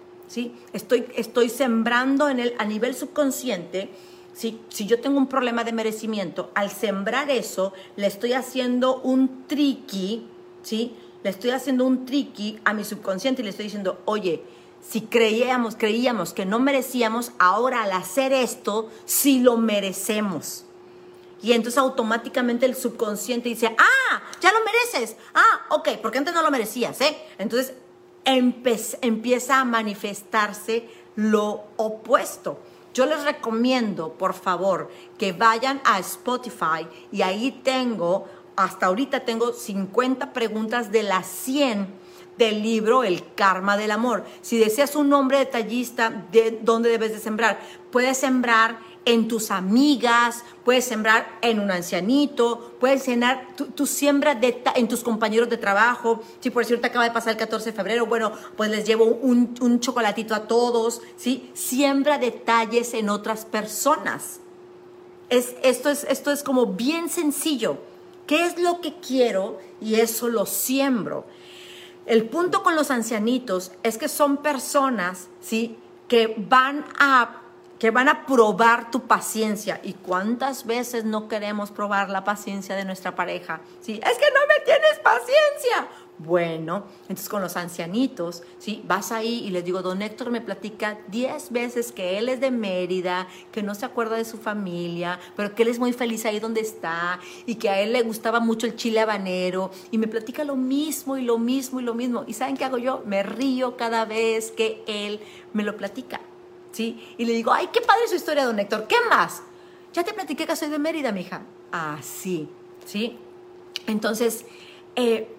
[0.72, 3.90] Estoy, estoy sembrando en a nivel subconsciente.
[4.34, 10.26] Si, yo tengo un problema de merecimiento, al sembrar eso, le estoy haciendo un tricky,
[10.62, 10.92] ¿sí?
[11.22, 14.42] Le estoy haciendo un tricky a mi subconsciente y le estoy diciendo, oye,
[14.86, 20.64] si creíamos, creíamos que no merecíamos, ahora al hacer esto, sí lo merecemos.
[21.40, 25.16] Y entonces automáticamente el subconsciente dice, ah, ya lo mereces.
[25.34, 27.16] Ah, ok, porque antes no lo merecías, ¿eh?
[27.38, 27.74] Entonces
[28.24, 32.58] empieza a manifestarse lo opuesto.
[32.92, 39.52] Yo les recomiendo, por favor, que vayan a Spotify y ahí tengo, hasta ahorita tengo
[39.52, 41.88] 50 preguntas de las 100
[42.38, 44.24] del libro El Karma del Amor.
[44.42, 47.60] Si deseas un nombre detallista de dónde debes de sembrar,
[47.90, 54.38] puedes sembrar en tus amigas, puedes sembrar en un ancianito, puedes sembrar, tu, siembra
[54.74, 56.22] en tus compañeros de trabajo.
[56.40, 59.54] Si por cierto acaba de pasar el 14 de febrero, bueno, pues les llevo un,
[59.60, 61.50] un chocolatito a todos, ¿sí?
[61.54, 64.40] Siembra detalles en otras personas.
[65.28, 67.78] Es, esto, es, esto es como bien sencillo.
[68.26, 69.58] ¿Qué es lo que quiero?
[69.80, 71.26] Y eso lo siembro.
[72.06, 75.76] El punto con los ancianitos es que son personas, ¿sí?
[76.08, 77.43] Que van a
[77.84, 79.78] que van a probar tu paciencia.
[79.82, 83.60] ¿Y cuántas veces no queremos probar la paciencia de nuestra pareja?
[83.82, 84.00] ¿Sí?
[84.02, 85.86] Es que no me tienes paciencia.
[86.16, 88.82] Bueno, entonces con los ancianitos, ¿sí?
[88.86, 92.50] Vas ahí y les digo, don Héctor me platica 10 veces que él es de
[92.50, 96.40] Mérida, que no se acuerda de su familia, pero que él es muy feliz ahí
[96.40, 100.42] donde está y que a él le gustaba mucho el chile habanero y me platica
[100.42, 102.24] lo mismo y lo mismo y lo mismo.
[102.26, 103.02] ¿Y saben qué hago yo?
[103.04, 105.20] Me río cada vez que él
[105.52, 106.22] me lo platica,
[106.74, 107.14] ¿sí?
[107.16, 109.42] Y le digo, ay, qué padre su historia, don Héctor, ¿qué más?
[109.92, 111.42] Ya te platiqué que soy de Mérida, mija.
[111.72, 112.48] Ah, sí,
[112.84, 113.16] ¿sí?
[113.86, 114.44] Entonces,
[114.96, 115.34] eh,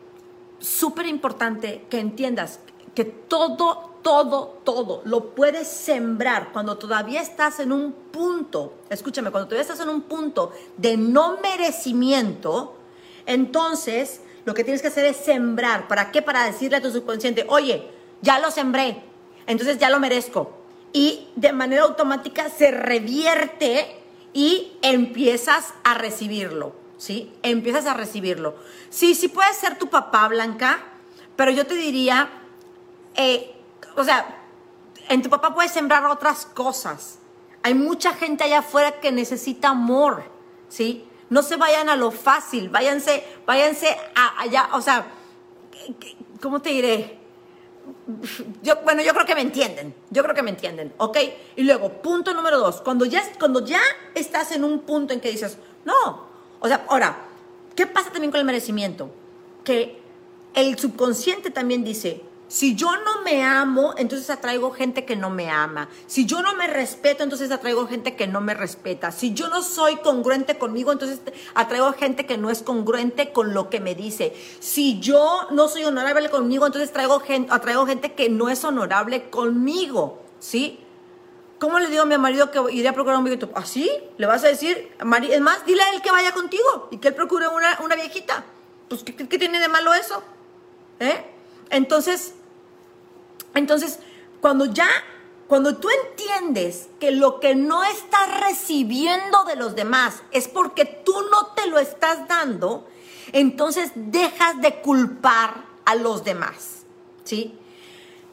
[0.60, 2.60] súper importante que entiendas
[2.94, 9.50] que todo, todo, todo lo puedes sembrar cuando todavía estás en un punto, escúchame, cuando
[9.50, 12.78] todavía estás en un punto de no merecimiento,
[13.26, 15.90] entonces lo que tienes que hacer es sembrar.
[15.90, 16.22] ¿Para qué?
[16.22, 17.90] Para decirle a tu subconsciente, oye,
[18.22, 19.04] ya lo sembré,
[19.48, 20.65] entonces ya lo merezco.
[20.96, 26.74] Y de manera automática se revierte y empiezas a recibirlo.
[26.98, 27.34] ¿sí?
[27.44, 28.56] Empiezas a recibirlo.
[28.90, 30.80] Sí, sí puede ser tu papá, Blanca,
[31.36, 32.30] pero yo te diría,
[33.16, 33.54] eh,
[33.98, 34.42] o sea,
[35.10, 37.20] en tu papá puedes sembrar otras cosas.
[37.62, 40.24] Hay mucha gente allá afuera que necesita amor,
[40.70, 41.06] ¿sí?
[41.30, 45.08] No se vayan a lo fácil, váyanse, váyanse a allá, o sea,
[46.42, 47.25] ¿cómo te diré?
[48.62, 51.18] Yo, bueno, yo creo que me entienden, yo creo que me entienden, ¿ok?
[51.56, 53.82] Y luego, punto número dos, cuando ya, cuando ya
[54.14, 56.28] estás en un punto en que dices, no,
[56.60, 57.26] o sea, ahora,
[57.76, 59.10] ¿qué pasa también con el merecimiento?
[59.64, 60.00] Que
[60.54, 65.50] el subconsciente también dice, si yo no me amo, entonces atraigo gente que no me
[65.50, 65.90] ama.
[66.06, 69.12] Si yo no me respeto, entonces atraigo gente que no me respeta.
[69.12, 71.20] Si yo no soy congruente conmigo, entonces
[71.56, 74.36] atraigo gente que no es congruente con lo que me dice.
[74.60, 79.30] Si yo no soy honorable conmigo, entonces traigo gente, atraigo gente que no es honorable
[79.30, 80.22] conmigo.
[80.40, 80.80] ¿Sí?
[81.58, 83.50] ¿Cómo le digo a mi marido que iré a procurar un viejito?
[83.56, 83.90] ¿Así?
[83.90, 84.92] ¿Ah, ¿Le vas a decir?
[85.30, 88.44] Es más, dile a él que vaya contigo y que él procure una, una viejita.
[88.88, 90.22] Pues, ¿qué, ¿qué, tiene de malo eso?
[91.00, 91.35] ¿Eh?
[91.70, 92.34] Entonces,
[93.54, 94.00] entonces,
[94.42, 94.88] cuando ya,
[95.48, 101.14] cuando tú entiendes que lo que no estás recibiendo de los demás es porque tú
[101.32, 102.88] no te lo estás dando,
[103.32, 106.84] entonces dejas de culpar a los demás.
[107.24, 107.58] ¿Sí?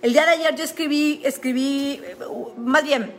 [0.03, 2.03] El día de ayer yo escribí, escribí,
[2.57, 3.14] más bien,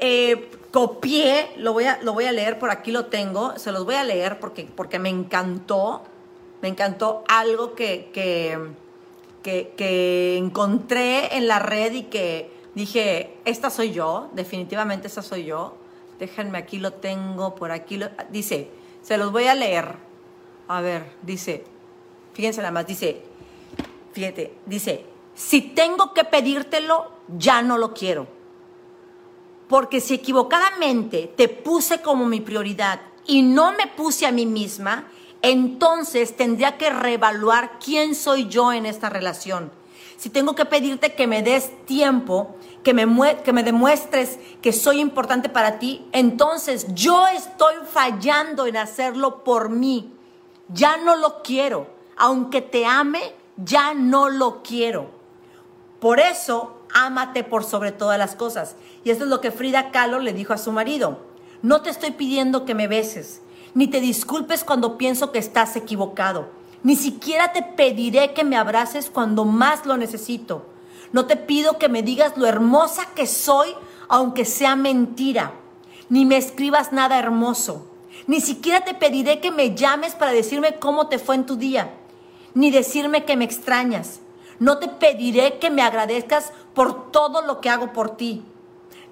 [0.00, 3.84] eh, copié, lo voy, a, lo voy a leer, por aquí lo tengo, se los
[3.84, 6.02] voy a leer porque, porque me encantó,
[6.62, 8.58] me encantó algo que, que,
[9.46, 15.76] que, encontré en la red y que dije, esta soy yo, definitivamente esta soy yo.
[16.18, 18.08] Déjenme, aquí lo tengo, por aquí lo...
[18.30, 18.70] Dice,
[19.02, 19.94] se los voy a leer.
[20.68, 21.64] A ver, dice,
[22.32, 23.22] fíjense nada más, dice,
[24.12, 25.04] fíjate, dice,
[25.34, 28.26] si tengo que pedírtelo, ya no lo quiero.
[29.68, 35.08] Porque si equivocadamente te puse como mi prioridad y no me puse a mí misma,
[35.42, 39.70] entonces tendría que reevaluar quién soy yo en esta relación.
[40.16, 45.00] Si tengo que pedirte que me des tiempo, que me, que me demuestres que soy
[45.00, 50.12] importante para ti, entonces yo estoy fallando en hacerlo por mí.
[50.68, 51.88] Ya no lo quiero.
[52.16, 55.10] Aunque te ame, ya no lo quiero.
[56.00, 58.76] Por eso, ámate por sobre todas las cosas.
[59.04, 61.18] Y esto es lo que Frida Kahlo le dijo a su marido.
[61.62, 63.42] No te estoy pidiendo que me beses,
[63.76, 66.48] ni te disculpes cuando pienso que estás equivocado.
[66.82, 70.64] Ni siquiera te pediré que me abraces cuando más lo necesito.
[71.12, 73.74] No te pido que me digas lo hermosa que soy,
[74.08, 75.52] aunque sea mentira.
[76.08, 77.86] Ni me escribas nada hermoso.
[78.26, 81.92] Ni siquiera te pediré que me llames para decirme cómo te fue en tu día.
[82.54, 84.20] Ni decirme que me extrañas.
[84.58, 88.42] No te pediré que me agradezcas por todo lo que hago por ti,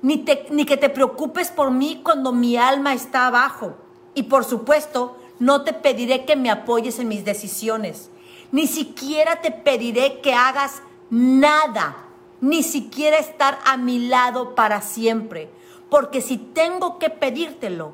[0.00, 3.83] ni, que te preocupes por mí cuando mi alma está abajo.
[4.14, 8.10] Y por supuesto, no te pediré que me apoyes en mis decisiones.
[8.52, 11.96] Ni siquiera te pediré que hagas nada,
[12.40, 15.50] ni siquiera estar a mi lado para siempre.
[15.90, 17.92] Porque si tengo que pedírtelo,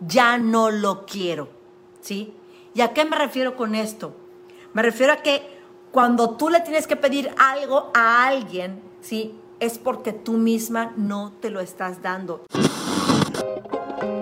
[0.00, 1.48] ya no lo quiero.
[2.00, 2.34] ¿Sí?
[2.74, 4.14] ¿Y a qué me refiero con esto?
[4.72, 5.42] Me refiero a que
[5.92, 9.34] cuando tú le tienes que pedir algo a alguien, ¿sí?
[9.60, 12.44] Es porque tú misma no te lo estás dando.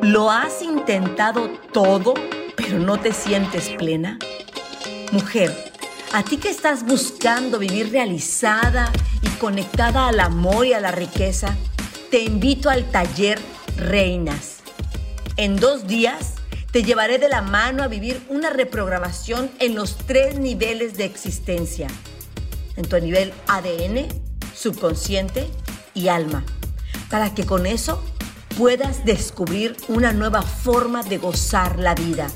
[0.03, 2.15] ¿Lo has intentado todo,
[2.57, 4.19] pero no te sientes plena?
[5.13, 5.55] Mujer,
[6.13, 11.55] a ti que estás buscando vivir realizada y conectada al amor y a la riqueza,
[12.11, 13.39] te invito al taller
[13.77, 14.61] Reinas.
[15.37, 16.35] En dos días
[16.73, 21.89] te llevaré de la mano a vivir una reprogramación en los tres niveles de existencia.
[22.77, 24.09] En tu nivel ADN,
[24.55, 25.47] subconsciente
[25.93, 26.43] y alma.
[27.11, 28.03] Para que con eso
[28.57, 32.29] puedas descubrir una nueva forma de gozar la vida.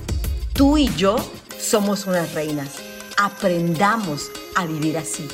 [0.52, 1.16] Tú y yo
[1.58, 2.76] somos unas reinas.
[3.16, 5.28] aprendamos a vivir así.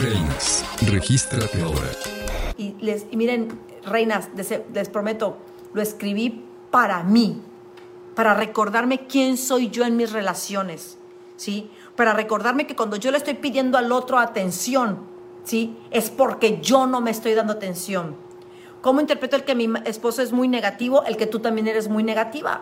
[0.00, 1.90] Reinas, regístrate ahora.
[2.56, 5.36] Y, les, y miren, reinas, les, les prometo,
[5.74, 7.42] lo escribí para mí,
[8.14, 10.96] para recordarme quién soy yo en mis relaciones,
[11.36, 11.70] ¿sí?
[11.94, 15.00] Para recordarme que cuando yo le estoy pidiendo al otro atención,
[15.44, 15.76] ¿sí?
[15.90, 18.16] Es porque yo no me estoy dando atención.
[18.86, 21.02] ¿Cómo interpreto el que mi esposo es muy negativo?
[21.06, 22.60] El que tú también eres muy negativa,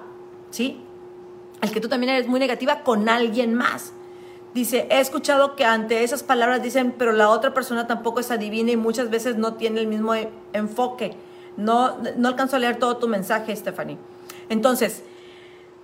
[0.49, 0.81] ¿sí?
[1.61, 3.93] El que tú también eres muy negativa con alguien más.
[4.55, 8.71] Dice, he escuchado que ante esas palabras dicen, pero la otra persona tampoco es adivina
[8.71, 11.15] y muchas veces no tiene el mismo e-, enfoque.
[11.59, 13.99] No, no alcanzo a leer todo tu mensaje, Stephanie.
[14.49, 15.03] Entonces,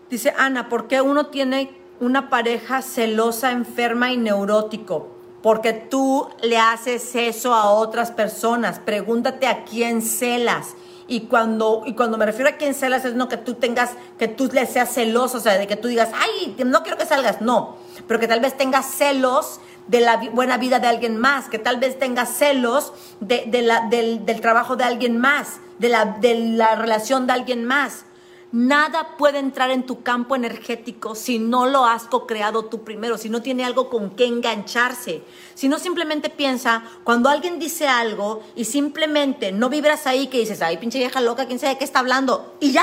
[0.08, 5.19] dice Ana, ¿por qué uno tiene una pareja celosa, enferma y neurótico?
[5.42, 8.78] Porque tú le haces eso a otras personas.
[8.78, 10.74] Pregúntate a quién celas.
[11.06, 14.28] Y cuando, y cuando me refiero a quién celas es no que tú tengas, que
[14.28, 17.40] tú le seas celoso, o sea, de que tú digas, ay, no quiero que salgas.
[17.40, 17.76] No,
[18.06, 21.80] pero que tal vez tengas celos de la buena vida de alguien más, que tal
[21.80, 26.76] vez tengas celos de, la, del, del, trabajo de alguien más, de la, de la
[26.76, 28.04] relación de alguien más.
[28.52, 33.28] Nada puede entrar en tu campo energético si no lo has co-creado tú primero, si
[33.28, 35.22] no tiene algo con qué engancharse.
[35.54, 40.62] Si no simplemente piensa, cuando alguien dice algo y simplemente no vibras ahí, que dices,
[40.62, 42.82] ay, pinche vieja loca, quién sabe qué está hablando, y ya.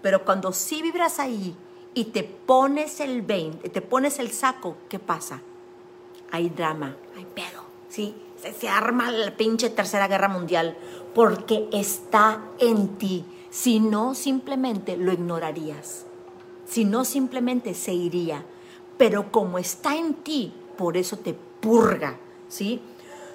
[0.00, 1.56] Pero cuando sí vibras ahí
[1.92, 5.42] y te pones el 20, te pones el saco, ¿qué pasa?
[6.30, 8.14] Hay drama, hay pedo, ¿sí?
[8.60, 10.76] Se arma la pinche tercera guerra mundial
[11.16, 16.06] porque está en ti si no, simplemente lo ignorarías.
[16.66, 18.44] Si no, simplemente se iría.
[18.98, 22.80] Pero como está en ti, por eso te purga, ¿sí?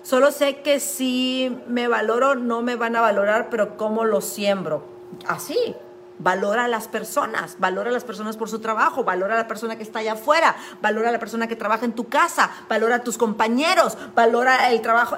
[0.03, 4.83] Solo sé que si me valoro, no me van a valorar, pero ¿cómo lo siembro?
[5.27, 5.75] Así,
[6.23, 9.75] Valora a las personas, valora a las personas por su trabajo, valora a la persona
[9.75, 13.03] que está allá afuera, valora a la persona que trabaja en tu casa, valora a
[13.03, 15.17] tus compañeros, valora el trabajo,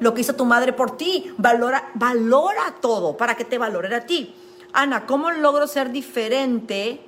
[0.00, 4.04] lo que hizo tu madre por ti, valora, valora todo para que te valore a
[4.04, 4.34] ti.
[4.74, 7.00] Ana, ¿cómo logro ser diferente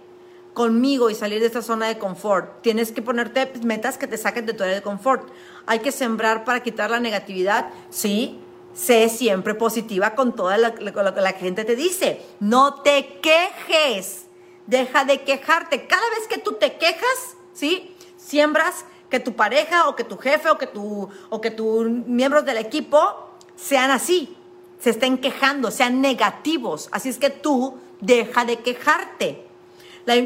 [0.54, 2.62] conmigo y salir de esta zona de confort?
[2.62, 5.28] Tienes que ponerte metas que te saquen de tu área de confort.
[5.66, 8.40] Hay que sembrar para quitar la negatividad, sí,
[8.76, 12.20] sé siempre positiva con toda lo, que la gente te dice.
[12.40, 14.26] No te quejes.
[14.66, 15.86] Deja de quejarte.
[15.86, 17.94] Cada vez que tú te quejas, ¿sí?
[18.16, 22.44] Siembras que tu pareja o que tu jefe o que tu o que tus miembros
[22.44, 24.36] del equipo sean así,
[24.80, 26.88] se estén quejando, sean negativos.
[26.92, 29.46] Así es que tú deja de quejarte.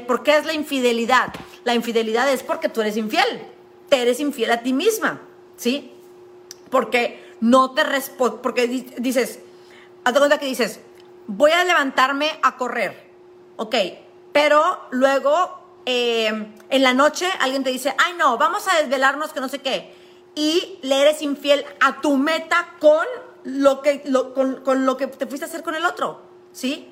[0.06, 1.32] ¿Por qué es la infidelidad?
[1.64, 3.42] La infidelidad es porque tú eres infiel.
[3.88, 5.20] Te eres infiel a ti misma,
[5.56, 5.92] ¿sí?
[6.70, 9.40] Porque no te responde, porque dices,
[10.04, 10.80] haz cuenta que dices,
[11.26, 13.10] voy a levantarme a correr,
[13.56, 13.74] ok,
[14.32, 19.40] pero luego em, en la noche alguien te dice, ay no, vamos a desvelarnos que
[19.40, 19.94] no sé qué,
[20.34, 23.06] y le eres infiel a tu meta con
[23.44, 24.02] lo que,
[24.34, 26.20] con, con lo que te fuiste a hacer con el otro,
[26.52, 26.88] ¿sí?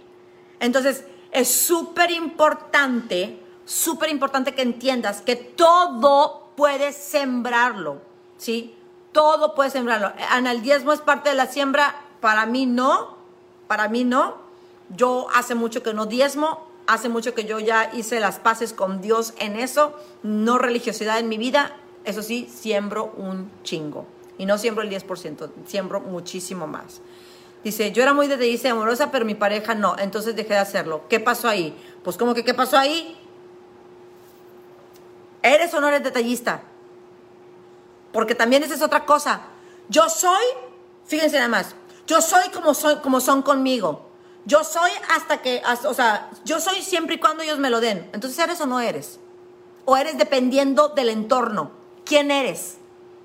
[0.61, 8.01] Entonces, es súper importante, súper importante que entiendas que todo puedes sembrarlo,
[8.39, 8.75] ¿sí?
[9.13, 10.13] Todo puede sembrarlo.
[10.31, 11.95] Ana, el diezmo es parte de la siembra.
[12.21, 13.17] Para mí no,
[13.67, 14.37] para mí no.
[14.97, 19.01] Yo hace mucho que no diezmo, hace mucho que yo ya hice las paces con
[19.01, 19.95] Dios en eso.
[20.23, 24.07] No religiosidad en mi vida, eso sí, siembro un chingo.
[24.39, 27.01] Y no siembro el 10%, siembro muchísimo más.
[27.65, 31.03] Dice, yo era muy detallista y amorosa, pero mi pareja no, entonces dejé de hacerlo.
[31.09, 31.77] ¿Qué pasó ahí?
[32.05, 33.17] Pues como que, ¿qué pasó ahí?
[35.43, 36.63] ¿Eres o no eres detallista?
[38.13, 39.43] Porque también esa es otra cosa.
[39.89, 40.45] Yo soy,
[41.07, 41.75] fíjense nada más,
[42.07, 44.07] yo soy como, soy, como son conmigo.
[44.45, 48.09] Yo soy hasta que, o sea, yo soy siempre y cuando ellos me lo den.
[48.15, 49.21] Entonces, ¿eres o no eres?
[49.85, 51.71] O eres dependiendo del entorno.
[52.07, 52.79] ¿Quién eres?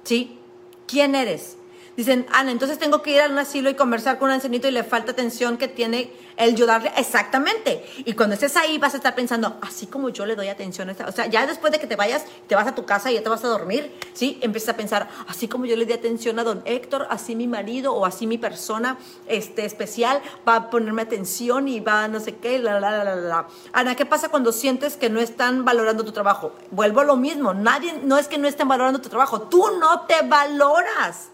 [0.03, 0.37] ¿Sí?
[0.85, 1.55] ¿Quién eres?
[1.95, 4.71] Dicen, Ana, entonces tengo que ir a un asilo y conversar con un ancianito y
[4.71, 6.91] le falta atención que tiene el yo darle.
[6.97, 7.85] Exactamente.
[7.97, 10.93] Y cuando estés ahí vas a estar pensando, así como yo le doy atención a
[10.93, 11.07] esta.
[11.07, 13.21] O sea, ya después de que te vayas, te vas a tu casa y ya
[13.21, 14.39] te vas a dormir, ¿sí?
[14.41, 17.93] Empiezas a pensar, así como yo le di atención a don Héctor, así mi marido
[17.93, 22.37] o así mi persona este, especial va a ponerme atención y va a no sé
[22.37, 23.47] qué, la, la, la, la.
[23.71, 26.53] Ana, ¿qué pasa cuando sientes que no están valorando tu trabajo?
[26.71, 27.53] Vuelvo a lo mismo.
[27.53, 31.32] Nadie, no es que no estén valorando tu trabajo, tú no te valoras.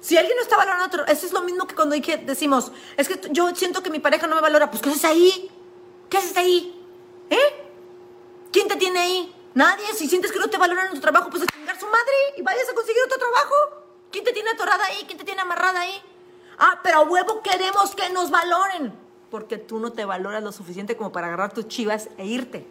[0.00, 3.20] Si alguien no está valorando otro, eso es lo mismo que cuando decimos, es que
[3.30, 5.50] yo siento que mi pareja no me valora, pues ¿qué haces ahí?
[6.08, 6.80] ¿Qué haces ahí?
[7.30, 7.36] ¿Eh?
[8.52, 9.34] ¿Quién te tiene ahí?
[9.54, 9.86] Nadie.
[9.94, 12.42] Si sientes que no te valoran en tu trabajo, pues a chingar su madre y
[12.42, 13.54] vayas a conseguir otro trabajo.
[14.10, 15.04] ¿Quién te tiene atorada ahí?
[15.06, 16.02] ¿Quién te tiene amarrada ahí?
[16.58, 18.92] Ah, pero a huevo queremos que nos valoren.
[19.30, 22.66] Porque tú no te valoras lo suficiente como para agarrar tus chivas e irte.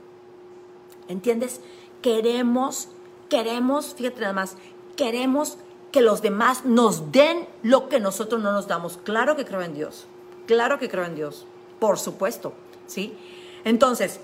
[1.07, 1.61] ¿Entiendes?
[2.01, 2.89] Queremos
[3.30, 4.55] queremos, fíjate nada más,
[4.95, 5.57] queremos
[5.97, 8.99] que los demás nos den lo que nosotros no nos damos.
[9.03, 10.05] Claro que creo en Dios,
[10.45, 11.47] claro que creo en Dios,
[11.79, 12.53] por supuesto,
[12.85, 13.17] ¿sí?
[13.63, 14.19] Entonces,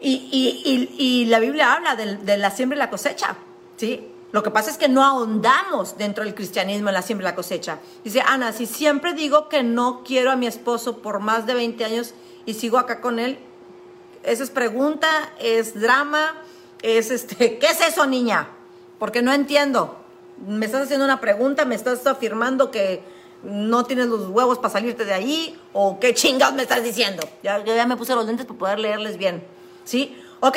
[0.00, 3.36] y, la Biblia habla de, de, la siembra y la cosecha,
[3.76, 4.08] ¿sí?
[4.32, 7.36] Lo que pasa es que no ahondamos dentro del cristianismo en la siembra y la
[7.36, 7.78] cosecha.
[8.04, 11.84] Dice, Ana, si siempre digo que no quiero a mi esposo por más de 20
[11.84, 12.14] años
[12.46, 13.38] y sigo acá con él,
[14.22, 16.36] esa es pregunta, es drama,
[16.80, 18.48] es este, ¿qué es eso, niña?
[18.98, 19.97] Porque no entiendo.
[20.46, 23.02] Me estás haciendo una pregunta, me estás afirmando que
[23.42, 27.28] no tienes los huevos para salirte de ahí, o qué chingados me estás diciendo.
[27.42, 29.44] Ya, ya me puse los lentes para poder leerles bien.
[29.84, 30.16] ¿Sí?
[30.40, 30.56] Ok.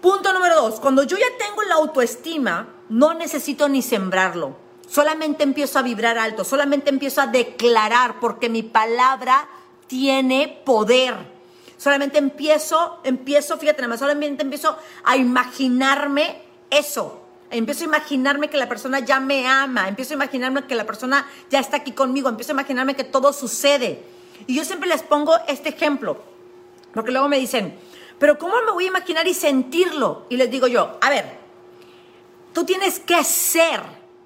[0.00, 0.80] Punto número dos.
[0.80, 4.56] Cuando yo ya tengo la autoestima, no necesito ni sembrarlo.
[4.88, 9.48] Solamente empiezo a vibrar alto, solamente empiezo a declarar, porque mi palabra
[9.86, 11.14] tiene poder.
[11.78, 17.21] Solamente empiezo, empiezo, fíjate solamente empiezo a imaginarme eso.
[17.52, 21.26] Empiezo a imaginarme que la persona ya me ama, empiezo a imaginarme que la persona
[21.50, 24.02] ya está aquí conmigo, empiezo a imaginarme que todo sucede.
[24.46, 26.20] Y yo siempre les pongo este ejemplo,
[26.94, 27.78] porque luego me dicen,
[28.18, 30.26] pero ¿cómo me voy a imaginar y sentirlo?
[30.30, 31.26] Y les digo yo, a ver,
[32.52, 33.80] tú tienes que ser,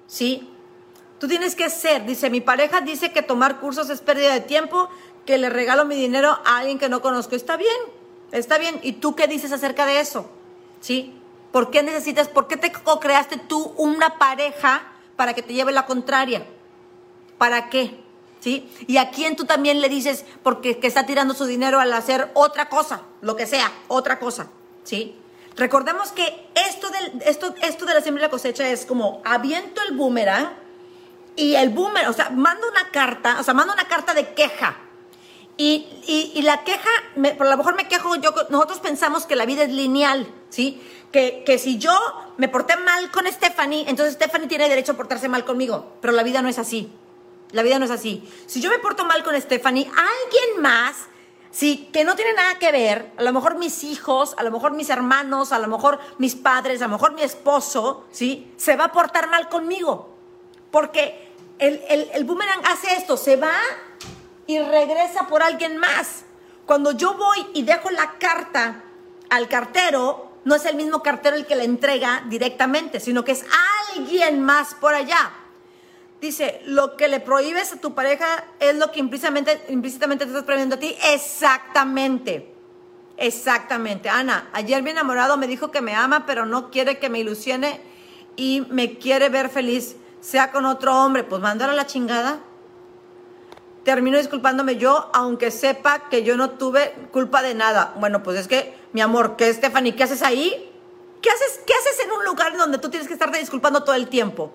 [0.07, 0.49] ¿sí?
[1.19, 2.05] Tú tienes que ser.
[2.05, 4.89] Dice, mi pareja dice que tomar cursos es pérdida de tiempo,
[5.25, 7.35] que le regalo mi dinero a alguien que no conozco.
[7.35, 7.75] Está bien,
[8.31, 8.79] está bien.
[8.83, 10.29] ¿Y tú qué dices acerca de eso?
[10.79, 11.16] ¿Sí?
[11.51, 14.83] ¿Por qué necesitas, por qué te creaste tú una pareja
[15.15, 16.45] para que te lleve la contraria?
[17.37, 17.99] ¿Para qué?
[18.39, 18.71] ¿Sí?
[18.87, 22.29] Y a quién tú también le dices porque que está tirando su dinero al hacer
[22.33, 24.47] otra cosa, lo que sea, otra cosa,
[24.83, 25.15] ¿sí?
[25.55, 29.81] Recordemos que esto, del, esto, esto de la siembra y la cosecha es como aviento
[29.89, 30.49] el boomerang
[31.35, 34.77] y el boomerang, o sea, mando una carta, o sea, mando una carta de queja.
[35.59, 35.87] Y,
[36.35, 36.89] y, la queja,
[37.35, 40.79] por lo mejor me quejo, yo, nosotros pensamos que la vida es lineal, ¿sí?
[41.11, 41.91] Que, que si yo
[42.37, 46.21] me porté mal con Stephanie, entonces Stephanie tiene derecho a portarse mal conmigo, pero la
[46.21, 46.91] vida no es así.
[47.51, 48.23] La vida no es así.
[48.45, 51.07] Si yo me porto mal con Stephanie, alguien más,
[51.49, 54.73] sí, que no tiene nada que ver, a lo mejor mis hijos, a lo mejor
[54.73, 58.85] mis hermanos, a lo mejor mis padres, a lo mejor mi esposo, sí, se va
[58.85, 60.13] a portar mal conmigo.
[60.69, 61.81] Porque el,
[62.13, 63.55] el boomerang hace esto, se va
[64.47, 66.23] y regresa por alguien más.
[66.65, 68.83] Cuando yo voy y dejo la carta
[69.29, 73.45] al cartero, no es el mismo cartero el que la entrega directamente, sino que es
[73.93, 75.31] alguien más por allá.
[76.21, 80.45] Dice, lo que le prohíbes a tu pareja es lo que implícitamente, implícitamente te estás
[80.45, 80.95] prohibiendo a ti.
[81.13, 82.53] Exactamente.
[83.17, 84.09] Exactamente.
[84.09, 87.81] Ana, ayer mi enamorado me dijo que me ama, pero no quiere que me ilusione
[88.35, 91.23] y me quiere ver feliz, sea con otro hombre.
[91.23, 92.39] Pues mándalo a la chingada.
[93.87, 97.93] Termino disculpándome yo, aunque sepa que yo no tuve culpa de nada.
[97.95, 99.95] Bueno, pues es que, mi amor, ¿qué, Stephanie?
[99.95, 100.69] ¿Qué haces ahí?
[101.21, 104.09] ¿Qué haces, ¿Qué haces en un lugar donde tú tienes que estarte disculpando todo el
[104.09, 104.51] tiempo?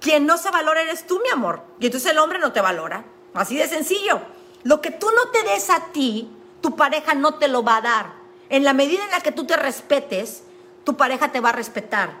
[0.00, 1.60] Quien no se valora eres tú, mi amor.
[1.78, 3.04] Y entonces el hombre no te valora.
[3.34, 4.22] Así de sencillo.
[4.62, 6.30] Lo que tú no te des a ti,
[6.62, 8.12] tu pareja no te lo va a dar.
[8.48, 10.44] En la medida en la que tú te respetes,
[10.84, 12.14] tu pareja te va a respetar.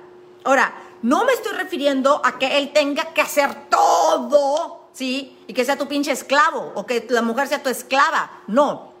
[0.44, 5.34] Ahora, no me estoy refiriendo a que él tenga que hacer todo, ¿sí?
[5.46, 8.42] Y que sea tu pinche esclavo o que la mujer sea tu esclava.
[8.46, 8.92] No.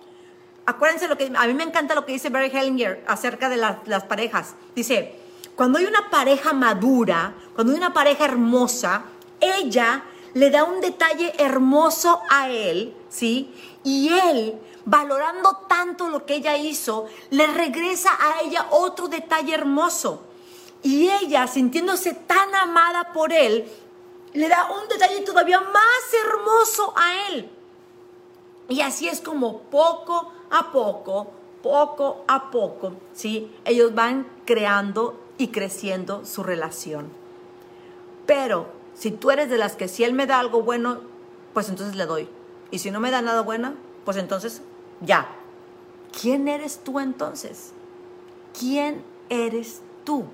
[0.64, 4.04] Acuérdense lo que a mí me encanta lo que dice Barry Hellinger acerca de las
[4.04, 4.54] parejas.
[4.74, 5.14] Dice,
[5.54, 9.02] cuando hay una pareja madura, cuando hay una pareja hermosa,
[9.40, 13.52] ella le da un detalle hermoso a él, ¿sí?
[13.84, 14.54] Y él,
[14.86, 20.22] valorando tanto lo que ella hizo, le regresa a ella otro detalle hermoso.
[20.82, 23.70] Y ella, sintiéndose tan amada por él,
[24.32, 27.50] le da un detalle todavía más hermoso a él.
[28.68, 31.28] Y así es como poco a poco,
[31.62, 33.52] poco a poco, ¿sí?
[33.64, 37.10] Ellos van creando y creciendo su relación.
[38.26, 41.00] Pero si tú eres de las que si él me da algo bueno,
[41.52, 42.28] pues entonces le doy.
[42.70, 43.74] Y si no me da nada bueno,
[44.04, 44.62] pues entonces
[45.00, 45.28] ya.
[46.20, 47.72] ¿Quién eres tú entonces?
[48.58, 50.24] ¿Quién eres tú?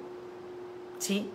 [0.98, 1.30] ¿Sí?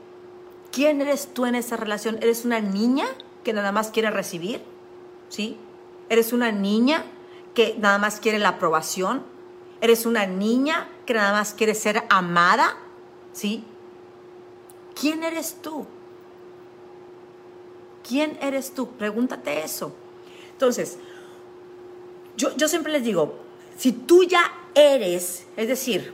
[0.71, 2.17] ¿Quién eres tú en esa relación?
[2.21, 3.05] ¿Eres una niña
[3.43, 4.61] que nada más quiere recibir?
[5.29, 5.57] ¿Sí?
[6.09, 7.05] ¿Eres una niña
[7.53, 9.23] que nada más quiere la aprobación?
[9.81, 12.77] ¿Eres una niña que nada más quiere ser amada?
[13.33, 13.63] ¿Sí?
[14.99, 15.85] ¿Quién eres tú?
[18.07, 18.89] ¿Quién eres tú?
[18.91, 19.93] Pregúntate eso.
[20.53, 20.97] Entonces,
[22.37, 23.35] yo, yo siempre les digo,
[23.77, 24.43] si tú ya
[24.73, 26.13] eres, es decir,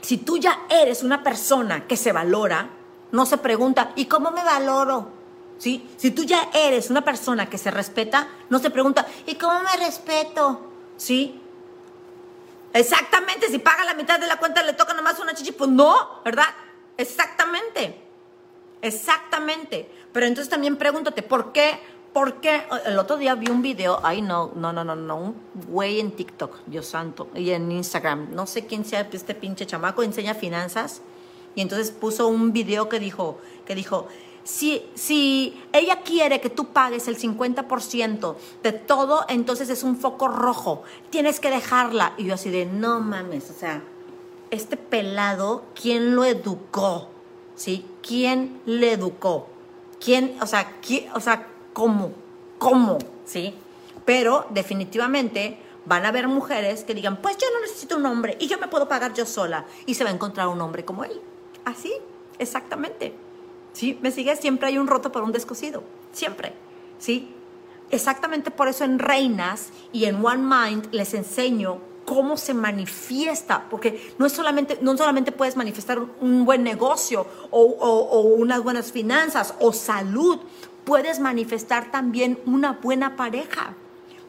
[0.00, 2.70] si tú ya eres una persona que se valora,
[3.12, 5.08] no se pregunta, ¿y cómo me valoro?
[5.58, 5.88] ¿Sí?
[5.96, 9.84] Si tú ya eres una persona que se respeta, no se pregunta, ¿y cómo me
[9.84, 10.60] respeto?
[10.96, 11.40] ¿Sí?
[12.72, 16.20] Exactamente, si paga la mitad de la cuenta le toca nomás una chichi, pues no,
[16.24, 16.46] ¿verdad?
[16.98, 18.02] exactamente.
[18.82, 19.90] Exactamente.
[20.12, 21.78] Pero entonces también pregúntate, ¿por qué?
[22.12, 22.62] ¿Por qué?
[22.86, 25.36] El otro día vi un video, ay no, no, no, no, no, un
[25.68, 30.02] güey en TikTok, Dios santo, y en Instagram, no sé quién sea este pinche chamaco,
[30.02, 31.02] enseña finanzas,
[31.54, 34.08] y entonces puso un video que dijo, que dijo,
[34.48, 40.28] si, si ella quiere que tú pagues el 50% de todo, entonces es un foco
[40.28, 42.14] rojo, tienes que dejarla.
[42.16, 43.82] Y yo así de, no mames, o sea,
[44.50, 47.08] este pelado, ¿quién lo educó?
[47.56, 47.84] ¿Sí?
[48.00, 49.48] ¿Quién le educó?
[50.02, 52.12] ¿Quién, o sea, quién, o sea, cómo?
[52.58, 52.98] ¿Cómo?
[53.26, 53.54] ¿Sí?
[54.06, 58.46] Pero definitivamente van a haber mujeres que digan, pues yo no necesito un hombre y
[58.46, 59.66] yo me puedo pagar yo sola.
[59.84, 61.20] Y se va a encontrar un hombre como él.
[61.68, 61.92] Así,
[62.38, 63.12] exactamente.
[63.74, 63.98] ¿Sí?
[64.00, 64.34] ¿Me sigue?
[64.36, 65.82] Siempre hay un roto por un descosido.
[66.12, 66.54] Siempre.
[66.98, 67.28] ¿Sí?
[67.90, 74.14] Exactamente por eso en Reinas y en One Mind les enseño cómo se manifiesta, porque
[74.16, 79.54] no, es solamente, no solamente puedes manifestar un buen negocio o, o, unas buenas finanzas
[79.60, 80.38] o salud,
[80.84, 83.74] puedes manifestar también una buena pareja.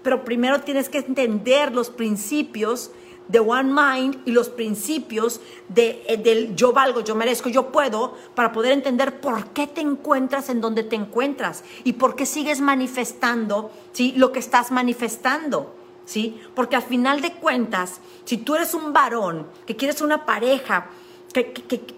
[0.03, 2.91] Pero primero tienes que entender los principios
[3.29, 8.15] de One Mind y los principios de, eh, del yo valgo, yo merezco, yo puedo,
[8.35, 12.59] para poder entender por qué te encuentras en donde te encuentras y por qué sigues
[12.59, 14.13] manifestando ¿sí?
[14.17, 15.75] lo que estás manifestando.
[16.05, 16.41] ¿Sí?
[16.55, 20.89] Porque al final de cuentas, si tú eres un varón que quieres una pareja,
[21.31, 21.43] que,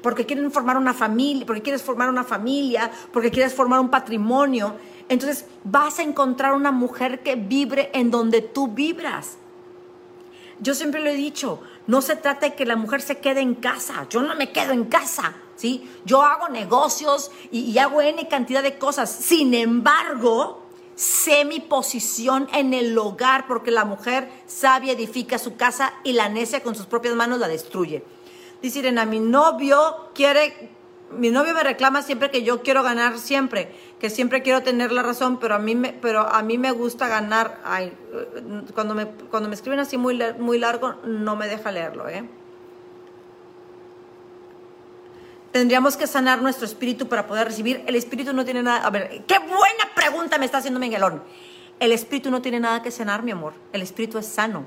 [0.04, 4.76] porque quieren formar una familia, porque quieres formar una familia, porque quieres formar un patrimonio,
[5.08, 9.38] entonces vas a encontrar una mujer que vibre en donde tú vibras.
[10.62, 13.56] Yo siempre lo he dicho, no se trata de que la mujer se quede en
[13.56, 15.90] casa, yo no me quedo en casa, ¿sí?
[16.06, 20.62] Yo hago negocios y, hago N cantidad de cosas, sin embargo,
[20.94, 26.30] sé mi posición en el hogar porque la mujer sabia edifica su casa y la
[26.30, 28.04] necia con sus propias manos la destruye.
[28.62, 30.70] Dice Irene, mi novio quiere
[31.18, 35.04] mi novio me reclama siempre que yo quiero ganar siempre, que siempre quiero tener la
[35.04, 37.60] razón, pero a mí me, pero a mí me gusta ganar.
[37.64, 37.94] Ay,
[38.74, 42.28] cuando me, cuando me escriben así muy, muy largo, no me deja leerlo, ¿eh?
[45.52, 47.84] Tendríamos que sanar nuestro espíritu para poder recibir.
[47.86, 48.86] El espíritu no tiene nada.
[48.86, 51.22] A ver, qué buena pregunta me está haciendo Miguelón.
[51.80, 53.54] El espíritu no tiene nada que sanar, mi amor.
[53.74, 54.66] El espíritu es sano.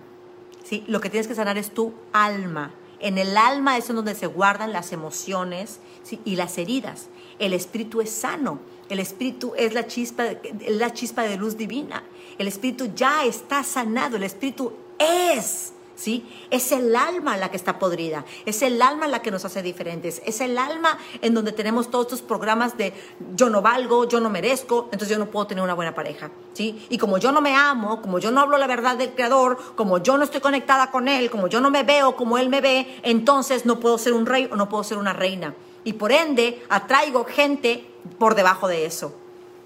[0.63, 0.85] ¿sí?
[0.87, 2.73] Lo que tienes que sanar es tu alma.
[3.05, 5.79] En el alma es donde se guardan las emociones
[6.25, 7.09] y las heridas.
[7.39, 8.61] El espíritu es sano.
[8.89, 10.25] El espíritu es la chispa,
[10.69, 12.03] la chispa de luz divina.
[12.39, 14.17] El espíritu ya está sanado.
[14.17, 16.27] El espíritu es ¿sí?
[16.51, 20.23] Es el alma la que está podrida, es el alma la que nos hace diferentes,
[20.25, 22.93] es el alma en donde tenemos todos estos programas de
[23.35, 26.87] yo no valgo, yo no merezco, entonces yo no puedo tener una buena pareja, ¿sí?
[26.89, 29.99] Y como yo no me amo, como yo no hablo la verdad del Creador, como
[29.99, 33.01] yo no estoy conectada con Él, como yo no me veo como Él me ve,
[33.03, 35.55] entonces no puedo ser un rey o no puedo ser una reina.
[35.85, 37.87] Y por ende atraigo gente
[38.19, 39.15] por debajo de eso.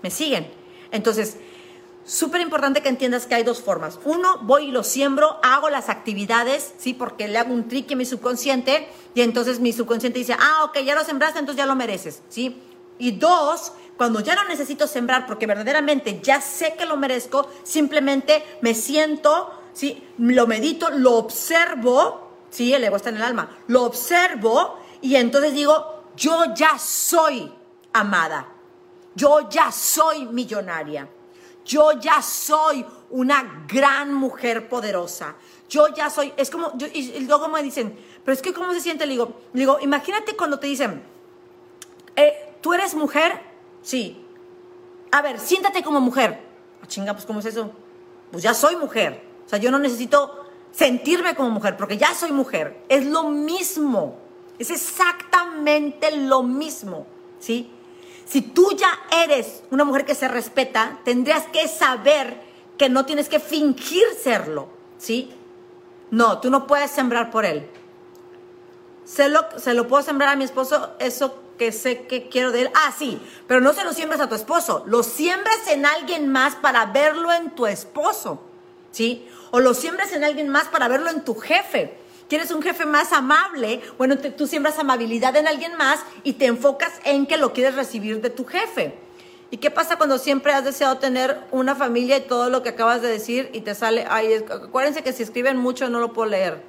[0.03, 0.51] ¿Me siguen?
[0.91, 1.39] Entonces,
[2.09, 4.00] súper importante que entiendas que hay dos formas.
[4.04, 6.94] Uno, voy y lo siembro, hago las actividades, ¿sí?
[6.94, 10.78] Porque le hago un trick en mi subconsciente y entonces mi subconsciente dice, ah, ok,
[10.78, 12.62] ya lo sembraste, entonces ya lo mereces, ¿sí?
[12.98, 18.42] Y dos, cuando ya no necesito sembrar porque verdaderamente ya sé que lo merezco, simplemente
[18.62, 20.02] me siento, ¿sí?
[20.16, 22.72] Lo medito, lo observo, ¿sí?
[22.72, 27.52] El ego está en el alma, lo observo y entonces digo, yo ya soy
[27.92, 28.48] amada,
[29.14, 31.06] yo ya soy millonaria
[31.69, 35.37] yo ya soy una gran mujer poderosa.
[35.69, 37.95] Yo ya soy, es como, y luego me dicen,
[38.25, 39.07] pero es que ¿cómo se siente?
[39.07, 41.03] Le digo, digo imagínate cuando te dicen,
[42.16, 43.43] eh, ¿tú eres mujer?
[43.83, 44.25] Sí.
[45.12, 46.41] A ver, siéntate como mujer.
[46.83, 47.71] Ah, chinga, pues ¿cómo es eso?
[48.33, 49.23] Pues ya soy mujer.
[49.45, 52.83] O sea, yo no necesito sentirme como mujer, porque ya soy mujer.
[52.89, 54.19] Es lo mismo.
[54.59, 57.07] Es exactamente lo mismo.
[57.39, 57.71] ¿Sí?
[58.29, 58.91] Si tú ya
[59.24, 62.37] eres una mujer que se respeta, tendrías que saber
[62.76, 64.68] que no tienes que fingir serlo,
[64.99, 65.33] ¿sí?
[66.11, 67.68] No, tú no puedes sembrar por él.
[69.05, 72.62] Se lo, se lo puedo sembrar a mi esposo, eso que sé que quiero de
[72.62, 72.70] él.
[72.74, 76.55] Ah, sí, pero no se lo siembras a tu esposo, lo siembras en alguien más
[76.55, 78.43] para verlo en tu esposo,
[78.93, 79.26] ¿sí?
[79.51, 81.97] O lo siembras en alguien más para verlo en tu jefe.
[82.29, 83.81] ¿Quieres un jefe más amable?
[83.97, 88.20] Bueno, tú siembras amabilidad en alguien más y te enfocas en que lo quieres recibir
[88.20, 88.95] de tu jefe.
[89.51, 93.01] ¿Y qué pasa cuando siempre has deseado tener una familia y todo lo que acabas
[93.01, 96.61] de decir y te sale, ay, acuérdense que si escriben mucho no lo puedo leer.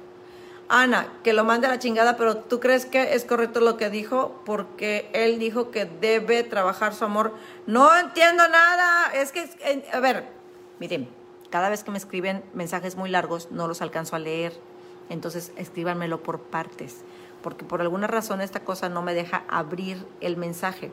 [0.70, 3.90] Ana, que lo mande a la chingada, pero ¿tú crees que es correcto lo que
[3.90, 4.40] dijo?
[4.46, 7.34] Porque él dijo que debe trabajar su amor.
[7.66, 9.12] No entiendo nada.
[9.12, 9.50] Es que,
[9.92, 10.24] a ver,
[10.78, 11.08] miren,
[11.50, 14.52] cada vez que me escriben mensajes muy largos no los alcanzo a leer
[15.10, 17.02] entonces escríbanmelo por partes,
[17.42, 20.90] porque por alguna razón esta cosa no me deja abrir el mensaje.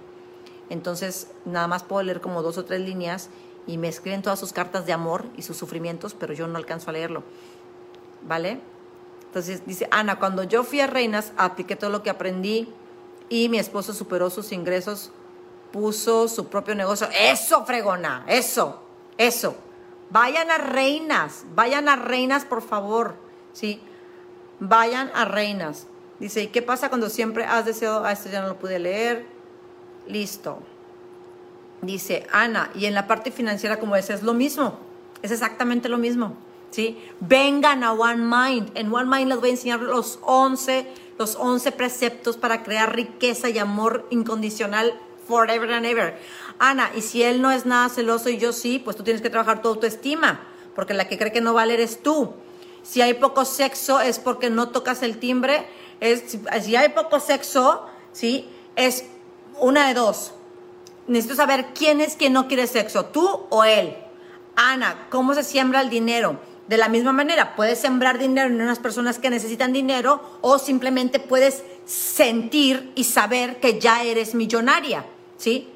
[0.70, 3.30] Entonces, nada más puedo leer como dos o tres líneas
[3.65, 6.89] y me escriben todas sus cartas de amor y sus sufrimientos, pero yo no alcanzo
[6.89, 7.24] a leerlo.
[8.28, 8.59] ¿Vale?
[9.28, 12.74] Entonces dice, Ana, cuando yo fui a Reinas, apliqué todo lo que aprendí
[13.30, 15.11] y mi esposo superó sus ingresos,
[15.72, 17.07] puso su propio negocio.
[17.18, 18.82] Eso, fregona, eso,
[19.18, 19.55] eso.
[20.09, 23.15] Vayan a Reinas, vayan a Reinas, por favor.
[23.51, 23.82] Sí,
[24.60, 25.88] vayan a Reinas.
[26.20, 29.26] Dice, ¿y qué pasa cuando siempre has deseado, ah, esto ya no lo pude leer?
[30.08, 30.60] Listo.
[31.82, 34.80] Dice, Ana, y en la parte financiera, como es, es lo mismo,
[35.22, 36.36] es exactamente lo mismo.
[36.72, 36.97] ¿sí?
[37.20, 38.72] Vengan a One Mind.
[38.76, 40.88] En One Mind les voy a enseñar los 11,
[41.18, 46.18] los 11 preceptos para crear riqueza y amor incondicional forever and ever.
[46.60, 49.30] Ana, y si él no es nada celoso y yo sí, pues tú tienes que
[49.30, 50.39] trabajar tu autoestima,
[50.76, 52.34] porque la que cree que no vale eres tú.
[52.88, 55.67] Si hay poco sexo es porque no tocas el timbre.
[55.99, 58.47] Es, si hay poco sexo, ¿sí?
[58.75, 59.03] Es
[59.59, 60.31] una de dos.
[61.07, 63.95] Necesito saber quién es quien no quiere sexo, tú o él.
[64.55, 66.39] Ana, ¿cómo se siembra el dinero?
[66.67, 71.19] De la misma manera, puedes sembrar dinero en unas personas que necesitan dinero o simplemente
[71.19, 75.05] puedes sentir y saber que ya eres millonaria,
[75.38, 75.69] ¿sí?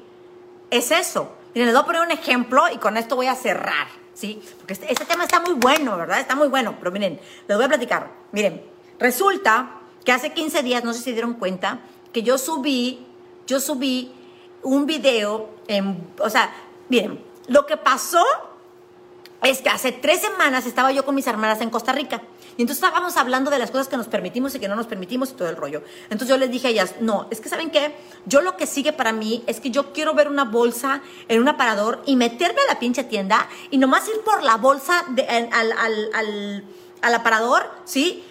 [0.70, 1.32] Es eso.
[1.54, 4.40] Miren, les voy a poner un ejemplo y con esto voy a cerrar, ¿sí?
[4.58, 6.20] Porque este, este, tema está muy bueno, ¿verdad?
[6.20, 8.10] Está muy bueno, pero miren, les voy a platicar.
[8.32, 8.64] Miren,
[8.98, 11.80] resulta que hace 15 días, no sé si dieron cuenta,
[12.12, 13.06] que yo subí,
[13.46, 14.12] yo subí
[14.62, 16.52] un video en, o sea,
[16.88, 18.24] miren, lo que pasó
[19.42, 22.22] es que hace tres semanas estaba yo con mis hermanas en Costa Rica.
[22.56, 25.30] Y entonces estábamos hablando de las cosas que nos permitimos y que no nos permitimos
[25.30, 25.82] y todo el rollo.
[26.04, 27.94] Entonces yo les dije a ellas, no, es que ¿saben qué?
[28.26, 31.48] Yo lo que sigue para mí es que yo quiero ver una bolsa en un
[31.48, 36.64] aparador y meterme a la pinche tienda y nomás ir por la bolsa al, al,
[37.00, 38.24] al aparador, ¿sí?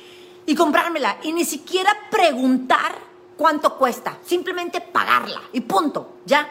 [0.45, 1.17] Y comprármela.
[1.23, 2.95] Y ni siquiera preguntar
[3.37, 4.17] cuánto cuesta.
[4.25, 5.41] Simplemente pagarla.
[5.53, 6.17] Y punto.
[6.25, 6.47] ¿Ya?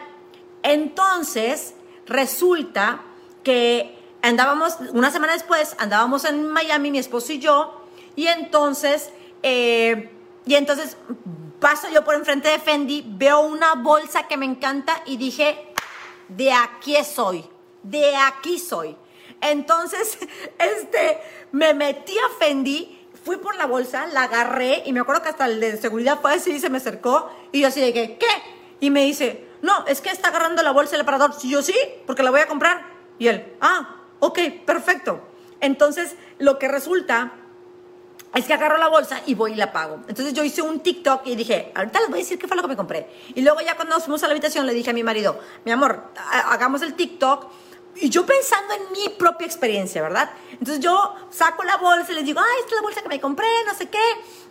[0.63, 1.73] Entonces,
[2.05, 3.01] resulta
[3.43, 7.81] que andábamos, una semana después, andábamos en Miami, mi esposo y yo,
[8.15, 9.11] y entonces,
[9.43, 10.11] eh,
[10.45, 10.97] y entonces
[11.59, 15.73] paso yo por enfrente de Fendi, veo una bolsa que me encanta y dije,
[16.27, 17.45] de aquí soy,
[17.83, 18.95] de aquí soy.
[19.41, 20.17] Entonces,
[20.59, 21.19] este,
[21.51, 25.45] me metí a Fendi, fui por la bolsa, la agarré y me acuerdo que hasta
[25.45, 28.27] el de seguridad fue así y se me acercó y yo así de que, ¿qué?
[28.79, 31.31] Y me dice, no, es que está agarrando la bolsa el aparador.
[31.43, 31.75] Y yo sí,
[32.07, 32.83] porque la voy a comprar.
[33.19, 35.19] Y él, ah, Ok, perfecto.
[35.59, 37.33] Entonces, lo que resulta
[38.35, 39.95] es que agarro la bolsa y voy y la pago.
[40.07, 42.61] Entonces yo hice un TikTok y dije, ahorita les voy a decir qué fue lo
[42.61, 43.09] que me compré.
[43.35, 45.71] Y luego ya cuando nos fuimos a la habitación le dije a mi marido, mi
[45.71, 46.11] amor,
[46.45, 47.51] hagamos el TikTok.
[47.95, 50.31] Y yo pensando en mi propia experiencia, ¿verdad?
[50.51, 53.19] Entonces yo saco la bolsa y les digo, ay, esta es la bolsa que me
[53.19, 53.99] compré, no sé qué.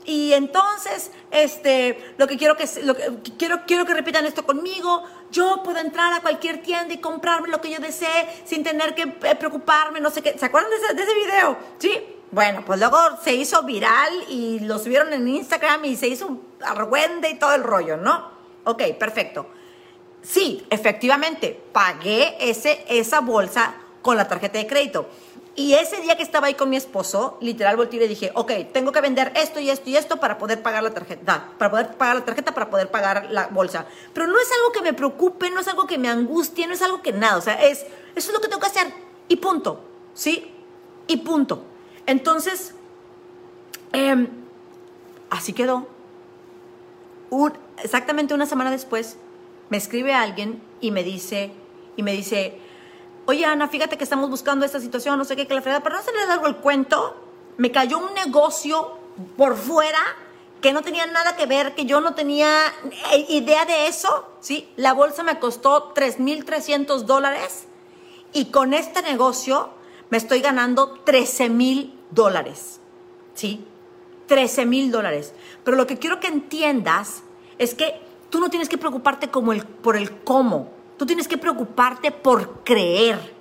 [0.04, 5.04] Y entonces, este, lo que quiero que, lo que quiero, quiero que repitan esto conmigo.
[5.30, 9.02] Yo puedo entrar a cualquier tienda y comprarme lo que yo desee sin tener que
[9.02, 10.38] eh, preocuparme, no sé qué.
[10.38, 11.56] ¿Se acuerdan de ese, de ese video?
[11.78, 12.16] Sí.
[12.32, 17.28] Bueno, pues luego se hizo viral y lo subieron en Instagram y se hizo argüende
[17.30, 18.30] y todo el rollo, ¿no?
[18.64, 19.46] Ok, perfecto.
[20.22, 25.08] Sí, efectivamente, pagué ese, esa bolsa con la tarjeta de crédito.
[25.56, 28.52] Y ese día que estaba ahí con mi esposo, literal volteé y le dije, ok,
[28.72, 31.96] tengo que vender esto y esto y esto para poder pagar la tarjeta, para poder
[31.96, 33.86] pagar la tarjeta, para poder pagar la bolsa.
[34.14, 36.82] Pero no es algo que me preocupe, no es algo que me angustie, no es
[36.82, 37.80] algo que nada, o sea, es,
[38.14, 38.92] eso es lo que tengo que hacer
[39.28, 40.50] y punto, ¿sí?
[41.08, 41.62] Y punto.
[42.06, 42.74] Entonces,
[43.92, 44.28] em,
[45.30, 45.86] así quedó.
[47.82, 49.16] exactamente una semana después,
[49.70, 51.52] me escribe alguien y me dice,
[51.96, 52.58] y me dice,
[53.26, 55.96] oye Ana, fíjate que estamos buscando esta situación, no sé qué, que la fregada, pero
[55.96, 57.16] no se le da el cuento,
[57.56, 58.98] me cayó un negocio
[59.36, 59.98] por fuera
[60.60, 62.72] que no tenía nada que ver, que yo no tenía
[63.12, 64.68] eh, idea de eso, ¿sí?
[64.76, 67.64] La bolsa me costó 3.300 dólares
[68.32, 69.70] y con este negocio
[70.10, 72.80] me estoy ganando 13.000 dólares,
[73.34, 73.64] ¿sí?
[74.26, 75.32] 13 dólares.
[75.64, 77.22] Pero lo que quiero que entiendas
[77.58, 78.00] es que
[78.30, 82.62] tú no tienes que preocuparte como el, por el cómo, Tú tienes que preocuparte por
[82.62, 83.34] creer,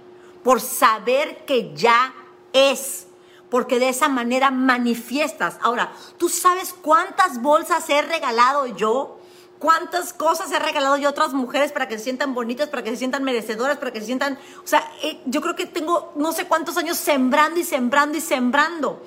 [0.46, 2.14] por saber que ya
[2.54, 3.08] es,
[3.50, 5.58] porque de esa manera manifiestas.
[5.60, 9.20] Ahora, ¿tú sabes cuántas bolsas he regalado yo?
[9.60, 12.92] ¿Cuántas cosas he regalado yo a otras mujeres para que se sientan bonitas, para que
[12.92, 14.40] se sientan merecedoras, para que se sientan...
[14.64, 18.22] O sea, eh, yo creo que tengo no sé cuántos años sembrando y sembrando y
[18.22, 19.04] sembrando.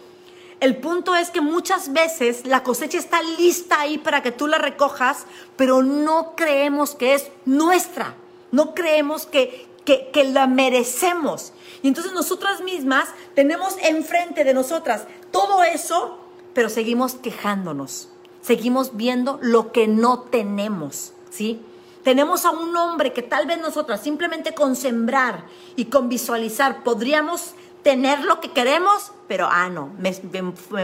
[0.62, 4.56] El punto es que muchas veces la cosecha está lista ahí para que tú la
[4.56, 8.14] recojas, pero no creemos que es nuestra
[8.52, 11.52] no creemos que, que, la merecemos.
[11.82, 16.18] Y entonces nosotras mismas tenemos enfrente de nosotras todo eso,
[16.54, 18.10] pero seguimos quejándonos,
[18.42, 21.60] seguimos viendo lo que no tenemos, ¿sí?
[22.04, 25.46] Tenemos a un hombre que tal vez nosotras simplemente con sembrar
[25.76, 30.14] y con visualizar podríamos tener lo que queremos, pero ah, no, me,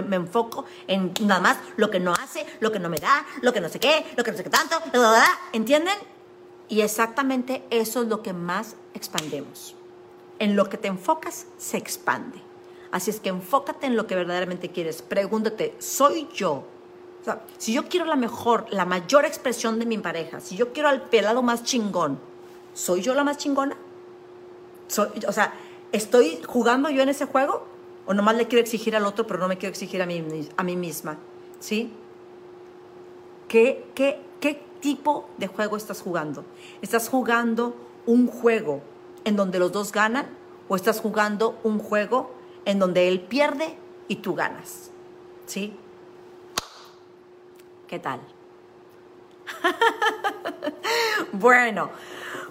[0.02, 3.52] me, enfoco en nada más lo que no hace, lo que no me da, lo
[3.52, 4.76] que no sé qué, lo que no sé qué tanto,
[5.52, 5.96] ¿entienden?
[6.68, 9.74] Y exactamente eso es lo que más expandemos.
[10.38, 12.40] En lo que te enfocas, se expande.
[12.90, 15.02] Así es que enfócate en lo que verdaderamente quieres.
[15.02, 16.64] Pregúntate, ¿soy yo?
[17.20, 20.72] O sea, si yo quiero la mejor, la mayor expresión de mi pareja, si yo
[20.72, 22.18] quiero al pelado más chingón,
[22.74, 23.76] ¿soy yo la más chingona?
[24.86, 25.52] Soy, o sea,
[25.92, 27.66] ¿estoy jugando yo en ese juego?
[28.06, 30.62] ¿O nomás le quiero exigir al otro, pero no me quiero exigir a mí, a
[30.62, 31.18] mí misma?
[31.60, 31.92] ¿Sí?
[33.48, 36.44] ¿Qué, qué, ¿Qué tipo de juego estás jugando?
[36.80, 37.74] ¿Estás jugando
[38.06, 38.82] un juego
[39.24, 40.26] en donde los dos ganan?
[40.68, 43.76] ¿O estás jugando un juego en donde él pierde
[44.08, 44.90] y tú ganas.
[45.46, 45.74] ¿Sí?
[47.86, 48.20] ¿Qué tal?
[51.32, 51.90] bueno,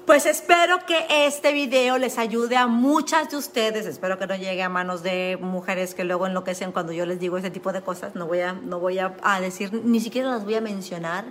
[0.07, 3.85] pues espero que este video les ayude a muchas de ustedes.
[3.85, 7.37] Espero que no llegue a manos de mujeres que luego enloquecen cuando yo les digo
[7.37, 8.15] ese tipo de cosas.
[8.15, 11.25] No voy a, no voy a decir, ni siquiera las voy a mencionar,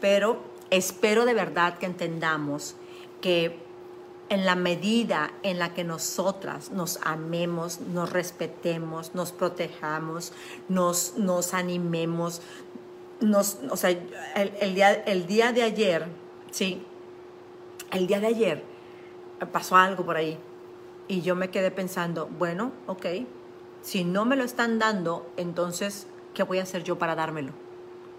[0.00, 2.74] pero espero de verdad que entendamos
[3.20, 3.56] que
[4.30, 10.32] en la medida en la que nosotras nos amemos, nos respetemos, nos protejamos,
[10.68, 12.42] nos, nos animemos,
[13.20, 13.90] nos, o sea,
[14.34, 16.06] el, día, el día de ayer,
[16.50, 16.84] sí,
[17.90, 18.64] el día de ayer
[19.52, 20.38] pasó algo por ahí
[21.06, 23.06] y yo me quedé pensando, bueno, ok,
[23.82, 27.52] si no me lo están dando, entonces, ¿qué voy a hacer yo para dármelo?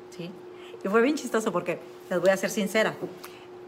[0.09, 0.31] ¿Sí?
[0.83, 2.95] Y fue bien chistoso porque, les voy a ser sincera,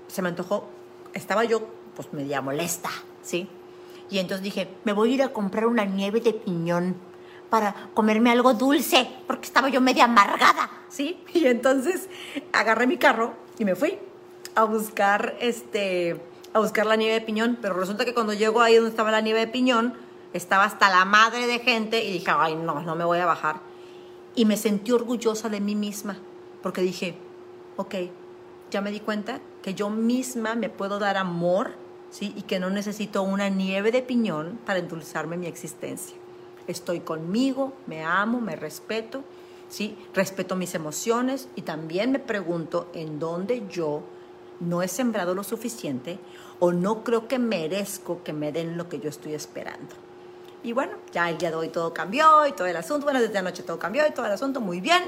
[0.07, 0.67] se me antojó,
[1.13, 2.89] estaba yo pues media molesta,
[3.21, 3.47] ¿sí?
[4.09, 6.95] Y entonces dije, me voy a ir a comprar una nieve de piñón
[7.49, 11.21] para comerme algo dulce, porque estaba yo media amargada, ¿sí?
[11.33, 12.09] Y entonces
[12.53, 13.99] agarré mi carro y me fui
[14.55, 16.21] a buscar este
[16.53, 19.21] a buscar la nieve de piñón, pero resulta que cuando llego ahí donde estaba la
[19.21, 19.93] nieve de piñón,
[20.33, 23.61] estaba hasta la madre de gente y dije, "Ay, no, no me voy a bajar."
[24.35, 26.17] Y me sentí orgullosa de mí misma,
[26.61, 27.15] porque dije,
[27.77, 27.95] ok,
[28.69, 31.71] ya me di cuenta que yo misma me puedo dar amor
[32.09, 32.33] ¿sí?
[32.35, 36.15] y que no necesito una nieve de piñón para endulzarme mi existencia.
[36.67, 39.23] Estoy conmigo, me amo, me respeto,
[39.67, 39.97] ¿sí?
[40.13, 44.03] respeto mis emociones y también me pregunto en dónde yo
[44.61, 46.19] no he sembrado lo suficiente
[46.59, 49.95] o no creo que merezco que me den lo que yo estoy esperando.
[50.63, 53.37] Y bueno, ya el día de hoy todo cambió y todo el asunto, bueno, desde
[53.37, 55.01] anoche todo cambió y todo el asunto muy bien,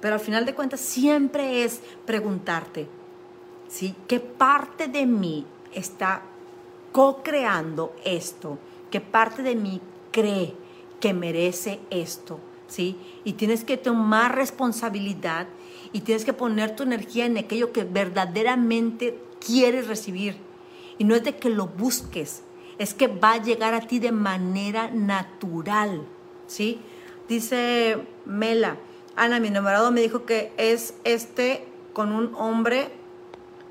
[0.00, 2.88] pero al final de cuentas siempre es preguntarte,
[3.68, 3.94] ¿sí?
[4.08, 6.22] ¿Qué parte de mí está
[6.90, 8.58] co-creando esto,
[8.90, 9.80] que parte de mí
[10.10, 10.54] cree
[10.98, 12.98] que merece esto, ¿sí?
[13.22, 15.46] Y tienes que tomar responsabilidad
[15.92, 20.36] y tienes que poner tu energía en aquello que verdaderamente quieres recibir.
[20.98, 22.42] Y no es de que lo busques,
[22.78, 26.02] es que va a llegar a ti de manera natural,
[26.46, 26.80] ¿sí?
[27.28, 28.76] Dice Mela,
[29.16, 32.90] Ana, mi enamorado me dijo que es este con un hombre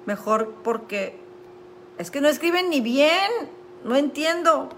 [0.05, 1.17] mejor porque
[1.97, 3.31] es que no escriben ni bien.
[3.83, 4.69] No entiendo.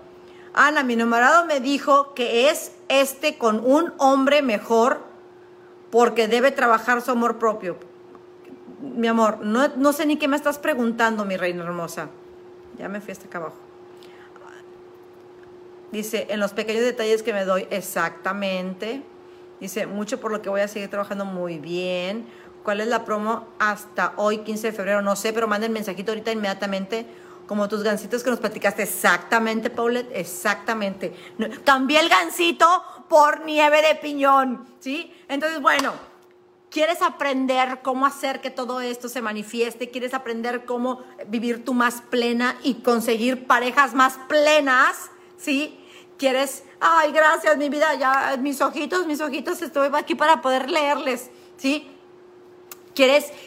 [0.54, 5.09] Ana, mi enamorado me dijo que es este con un hombre mejor
[5.92, 7.78] porque debe trabajar su amor propio.
[8.82, 12.10] Mi amor, no, no sé ni qué me estás preguntando, mi reina hermosa.
[12.78, 13.56] Ya me fui hasta acá abajo.
[15.92, 19.02] Dice, en los pequeños detalles que me doy, exactamente.
[19.60, 22.28] Dice, mucho por lo que voy a seguir trabajando muy bien.
[22.64, 25.02] ¿Cuál es la promo hasta hoy, 15 de febrero?
[25.02, 27.08] No sé, pero manden mensajito ahorita inmediatamente.
[27.48, 28.84] Como tus gancitos que nos platicaste.
[28.84, 31.16] Exactamente, Paulette, exactamente.
[31.64, 32.68] cambié el gancito
[33.10, 35.14] por nieve de piñón, ¿sí?
[35.28, 35.94] Entonces, bueno,
[36.70, 39.90] ¿quieres aprender cómo hacer que todo esto se manifieste?
[39.90, 45.10] ¿Quieres aprender cómo vivir tú más plena y conseguir parejas más plenas?
[45.38, 45.80] ¿Sí?
[46.18, 46.64] ¿Quieres?
[46.80, 51.90] Ay, gracias, mi vida, ya mis ojitos, mis ojitos, estoy aquí para poder leerles, ¿sí?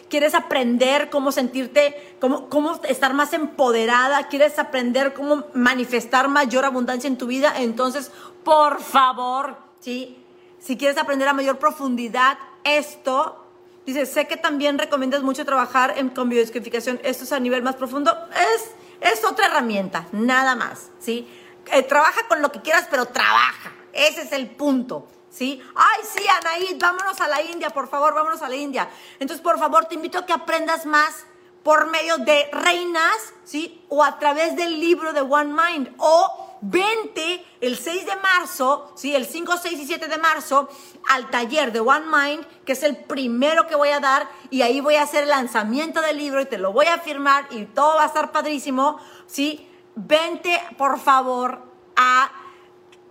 [0.09, 7.07] ¿Quieres, aprender cómo sentirte, cómo, cómo estar más empoderada, quieres aprender cómo manifestar mayor abundancia
[7.07, 8.11] en tu vida, entonces,
[8.45, 10.17] por favor, ¿sí?
[10.59, 13.45] Si quieres aprender a mayor profundidad esto,
[13.85, 17.77] dice, sé que también recomiendas mucho trabajar en, con biodescodificación, esto es a nivel más
[17.77, 18.17] profundo,
[18.55, 18.71] es,
[19.13, 21.29] es otra herramienta, nada más, ¿sí?
[21.73, 25.07] Eh, trabaja con lo que quieras, pero trabaja, ese es el punto.
[25.33, 25.61] ¿Sí?
[25.75, 28.89] Ay, sí, Anaí, vámonos a la India, por favor, vámonos a la India.
[29.19, 31.25] Entonces, por favor, te invito a que aprendas más
[31.63, 33.85] por medio de reinas, ¿sí?
[33.89, 39.15] O a través del libro de One Mind, o vente el 6 de marzo, ¿sí?
[39.15, 40.69] el 5, 6 y 7 de marzo,
[41.09, 44.81] al taller de One Mind, que es el primero que voy a dar, y ahí
[44.81, 47.97] voy a hacer el lanzamiento del libro y te lo voy a firmar y todo
[47.97, 48.99] va a estar padrísimo.
[49.27, 49.69] ¿sí?
[49.97, 51.63] Vente, por favor,
[51.97, 52.31] a,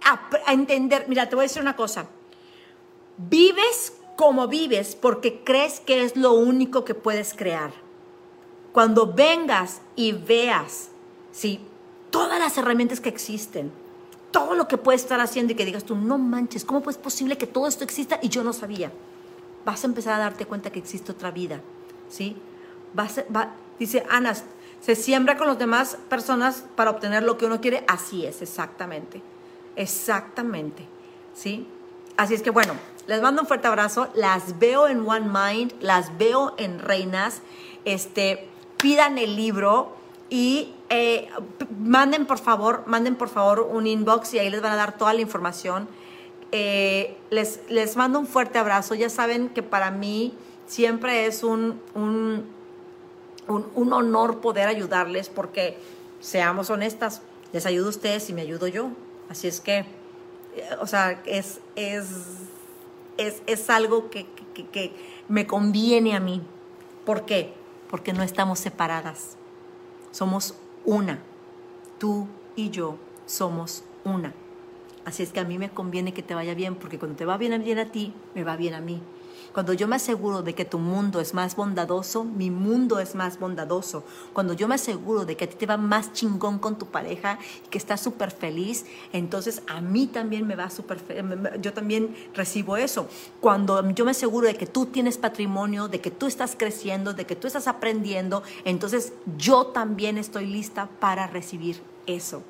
[0.04, 1.06] a entender.
[1.08, 2.08] Mira, te voy a decir una cosa.
[3.18, 7.72] Vives como vives porque crees que es lo único que puedes crear.
[8.72, 10.90] Cuando vengas y veas,
[11.32, 11.60] ¿sí?
[12.10, 13.72] Todas las herramientas que existen,
[14.32, 17.38] todo lo que puedes estar haciendo y que digas tú, no manches, ¿cómo es posible
[17.38, 18.92] que todo esto exista y yo no sabía?
[19.66, 21.62] Vas a empezar a darte cuenta que existe otra vida,
[22.10, 22.36] ¿sí?
[22.94, 24.36] Vas va, dice Ana,
[24.82, 27.84] se siembra con las demás personas para obtener lo que uno quiere.
[27.88, 29.22] Así es, exactamente.
[29.76, 30.86] Exactamente,
[31.34, 31.68] ¿sí?
[32.18, 32.74] Así es que bueno,
[33.08, 34.10] les mando un fuerte abrazo.
[34.14, 37.42] Las veo en One Mind, las veo en Reinas.
[37.86, 38.48] Este,
[38.78, 39.96] pidan el libro
[40.30, 41.30] y eh,
[41.80, 45.14] manden por favor, manden por favor un inbox y ahí les van a dar toda
[45.14, 45.88] la información.
[46.52, 48.96] Eh, les, les mando un fuerte abrazo.
[48.96, 50.34] Ya saben que para mí
[50.68, 52.46] siempre es un, un,
[53.48, 55.78] un, honor poder ayudarles porque,
[56.20, 58.90] seamos honestas, les ayudo a ustedes y me ayudo yo.
[59.32, 59.86] Así es que,
[60.82, 62.10] o sea, es, es
[63.18, 64.26] es, algo que,
[65.28, 66.42] me conviene a mí.
[67.06, 67.54] ¿Por qué?
[67.90, 69.38] Porque no estamos separadas.
[70.12, 70.56] Somos
[70.86, 71.20] una.
[71.98, 74.34] Tú y yo somos una.
[75.06, 77.38] Así es que a mí me conviene que te vaya bien, porque cuando te va
[77.38, 79.02] bien, bien a ti, me va bien a mí.
[79.54, 83.40] Cuando yo me aseguro de que tu mundo es más bondadoso, mi mundo es más
[83.40, 84.04] bondadoso.
[84.34, 87.38] Cuando yo me aseguro de que a ti te va más chingón con tu pareja
[87.66, 91.02] y que estás súper feliz, entonces a mí también me va súper
[91.62, 93.08] yo también recibo eso.
[93.40, 97.26] Cuando yo me aseguro de que tú tienes patrimonio, de que tú estás creciendo, de
[97.26, 102.44] que tú estás aprendiendo, entonces yo también estoy lista para recibir eso.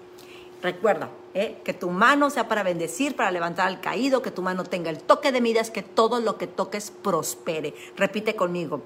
[0.62, 1.60] Recuerda, ¿eh?
[1.64, 5.00] que tu mano sea para bendecir, para levantar al caído, que tu mano tenga el
[5.00, 7.74] toque de midas, que todo lo que toques prospere.
[7.98, 8.82] Repite conmigo,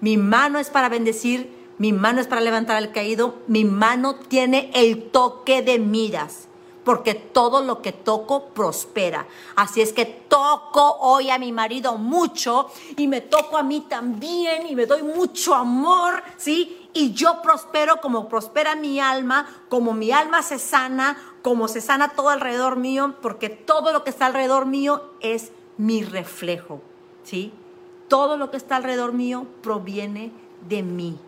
[0.00, 4.70] mi mano es para bendecir, mi mano es para levantar al caído, mi mano tiene
[4.74, 6.48] el toque de midas
[6.86, 9.26] porque todo lo que toco prospera.
[9.56, 14.68] Así es que toco hoy a mi marido mucho y me toco a mí también
[14.68, 16.75] y me doy mucho amor, ¿sí?
[16.96, 22.14] Y yo prospero como prospera mi alma, como mi alma se sana, como se sana
[22.14, 26.80] todo alrededor mío, porque todo lo que está alrededor mío es mi reflejo,
[27.22, 27.52] ¿sí?
[28.08, 30.32] Todo lo que está alrededor mío proviene
[30.66, 31.18] de mí.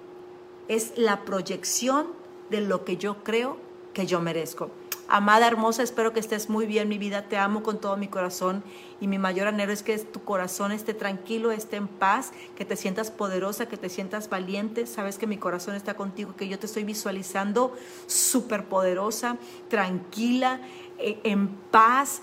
[0.69, 2.07] Es la proyección
[2.49, 3.59] de lo que yo creo
[3.93, 4.71] que yo merezco.
[5.11, 7.23] Amada hermosa, espero que estés muy bien, mi vida.
[7.23, 8.63] Te amo con todo mi corazón
[9.01, 12.77] y mi mayor anhelo es que tu corazón esté tranquilo, esté en paz, que te
[12.77, 14.87] sientas poderosa, que te sientas valiente.
[14.87, 17.75] Sabes que mi corazón está contigo, que yo te estoy visualizando
[18.07, 19.39] súper poderosa,
[19.71, 20.61] tranquila,
[20.99, 22.21] eh, en paz,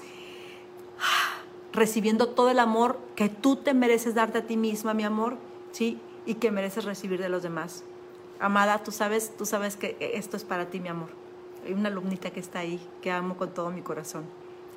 [1.74, 5.38] recibiendo todo el amor que tú te mereces darte a ti misma, mi amor,
[5.72, 6.00] ¿sí?
[6.28, 7.84] Y que mereces recibir de los demás.
[8.40, 11.25] Amada, tú sabes, tú sabes que esto es para ti, mi amor
[11.74, 14.24] una alumnita que está ahí, que amo con todo mi corazón.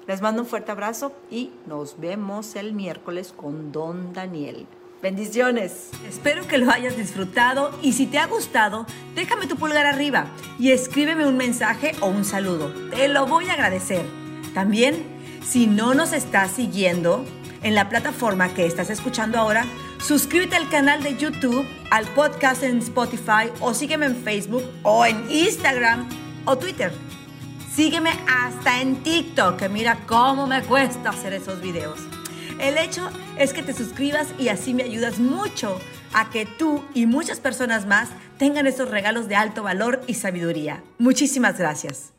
[0.07, 4.67] Les mando un fuerte abrazo y nos vemos el miércoles con Don Daniel.
[5.03, 5.91] Bendiciones.
[6.09, 10.27] Espero que lo hayas disfrutado y si te ha gustado, déjame tu pulgar arriba
[10.59, 12.73] y escríbeme un mensaje o un saludo.
[12.91, 14.05] Te lo voy a agradecer.
[14.55, 15.05] También,
[15.47, 17.25] si no nos estás siguiendo
[17.63, 19.67] en la plataforma que estás escuchando ahora,
[20.01, 25.31] suscríbete al canal de YouTube, al podcast en Spotify o sígueme en Facebook o en
[25.31, 26.09] Instagram
[26.49, 26.91] o Twitter.
[27.75, 32.01] Sígueme hasta en TikTok, que mira cómo me cuesta hacer esos videos.
[32.59, 35.79] El hecho es que te suscribas y así me ayudas mucho
[36.13, 40.83] a que tú y muchas personas más tengan esos regalos de alto valor y sabiduría.
[40.99, 42.13] Muchísimas gracias.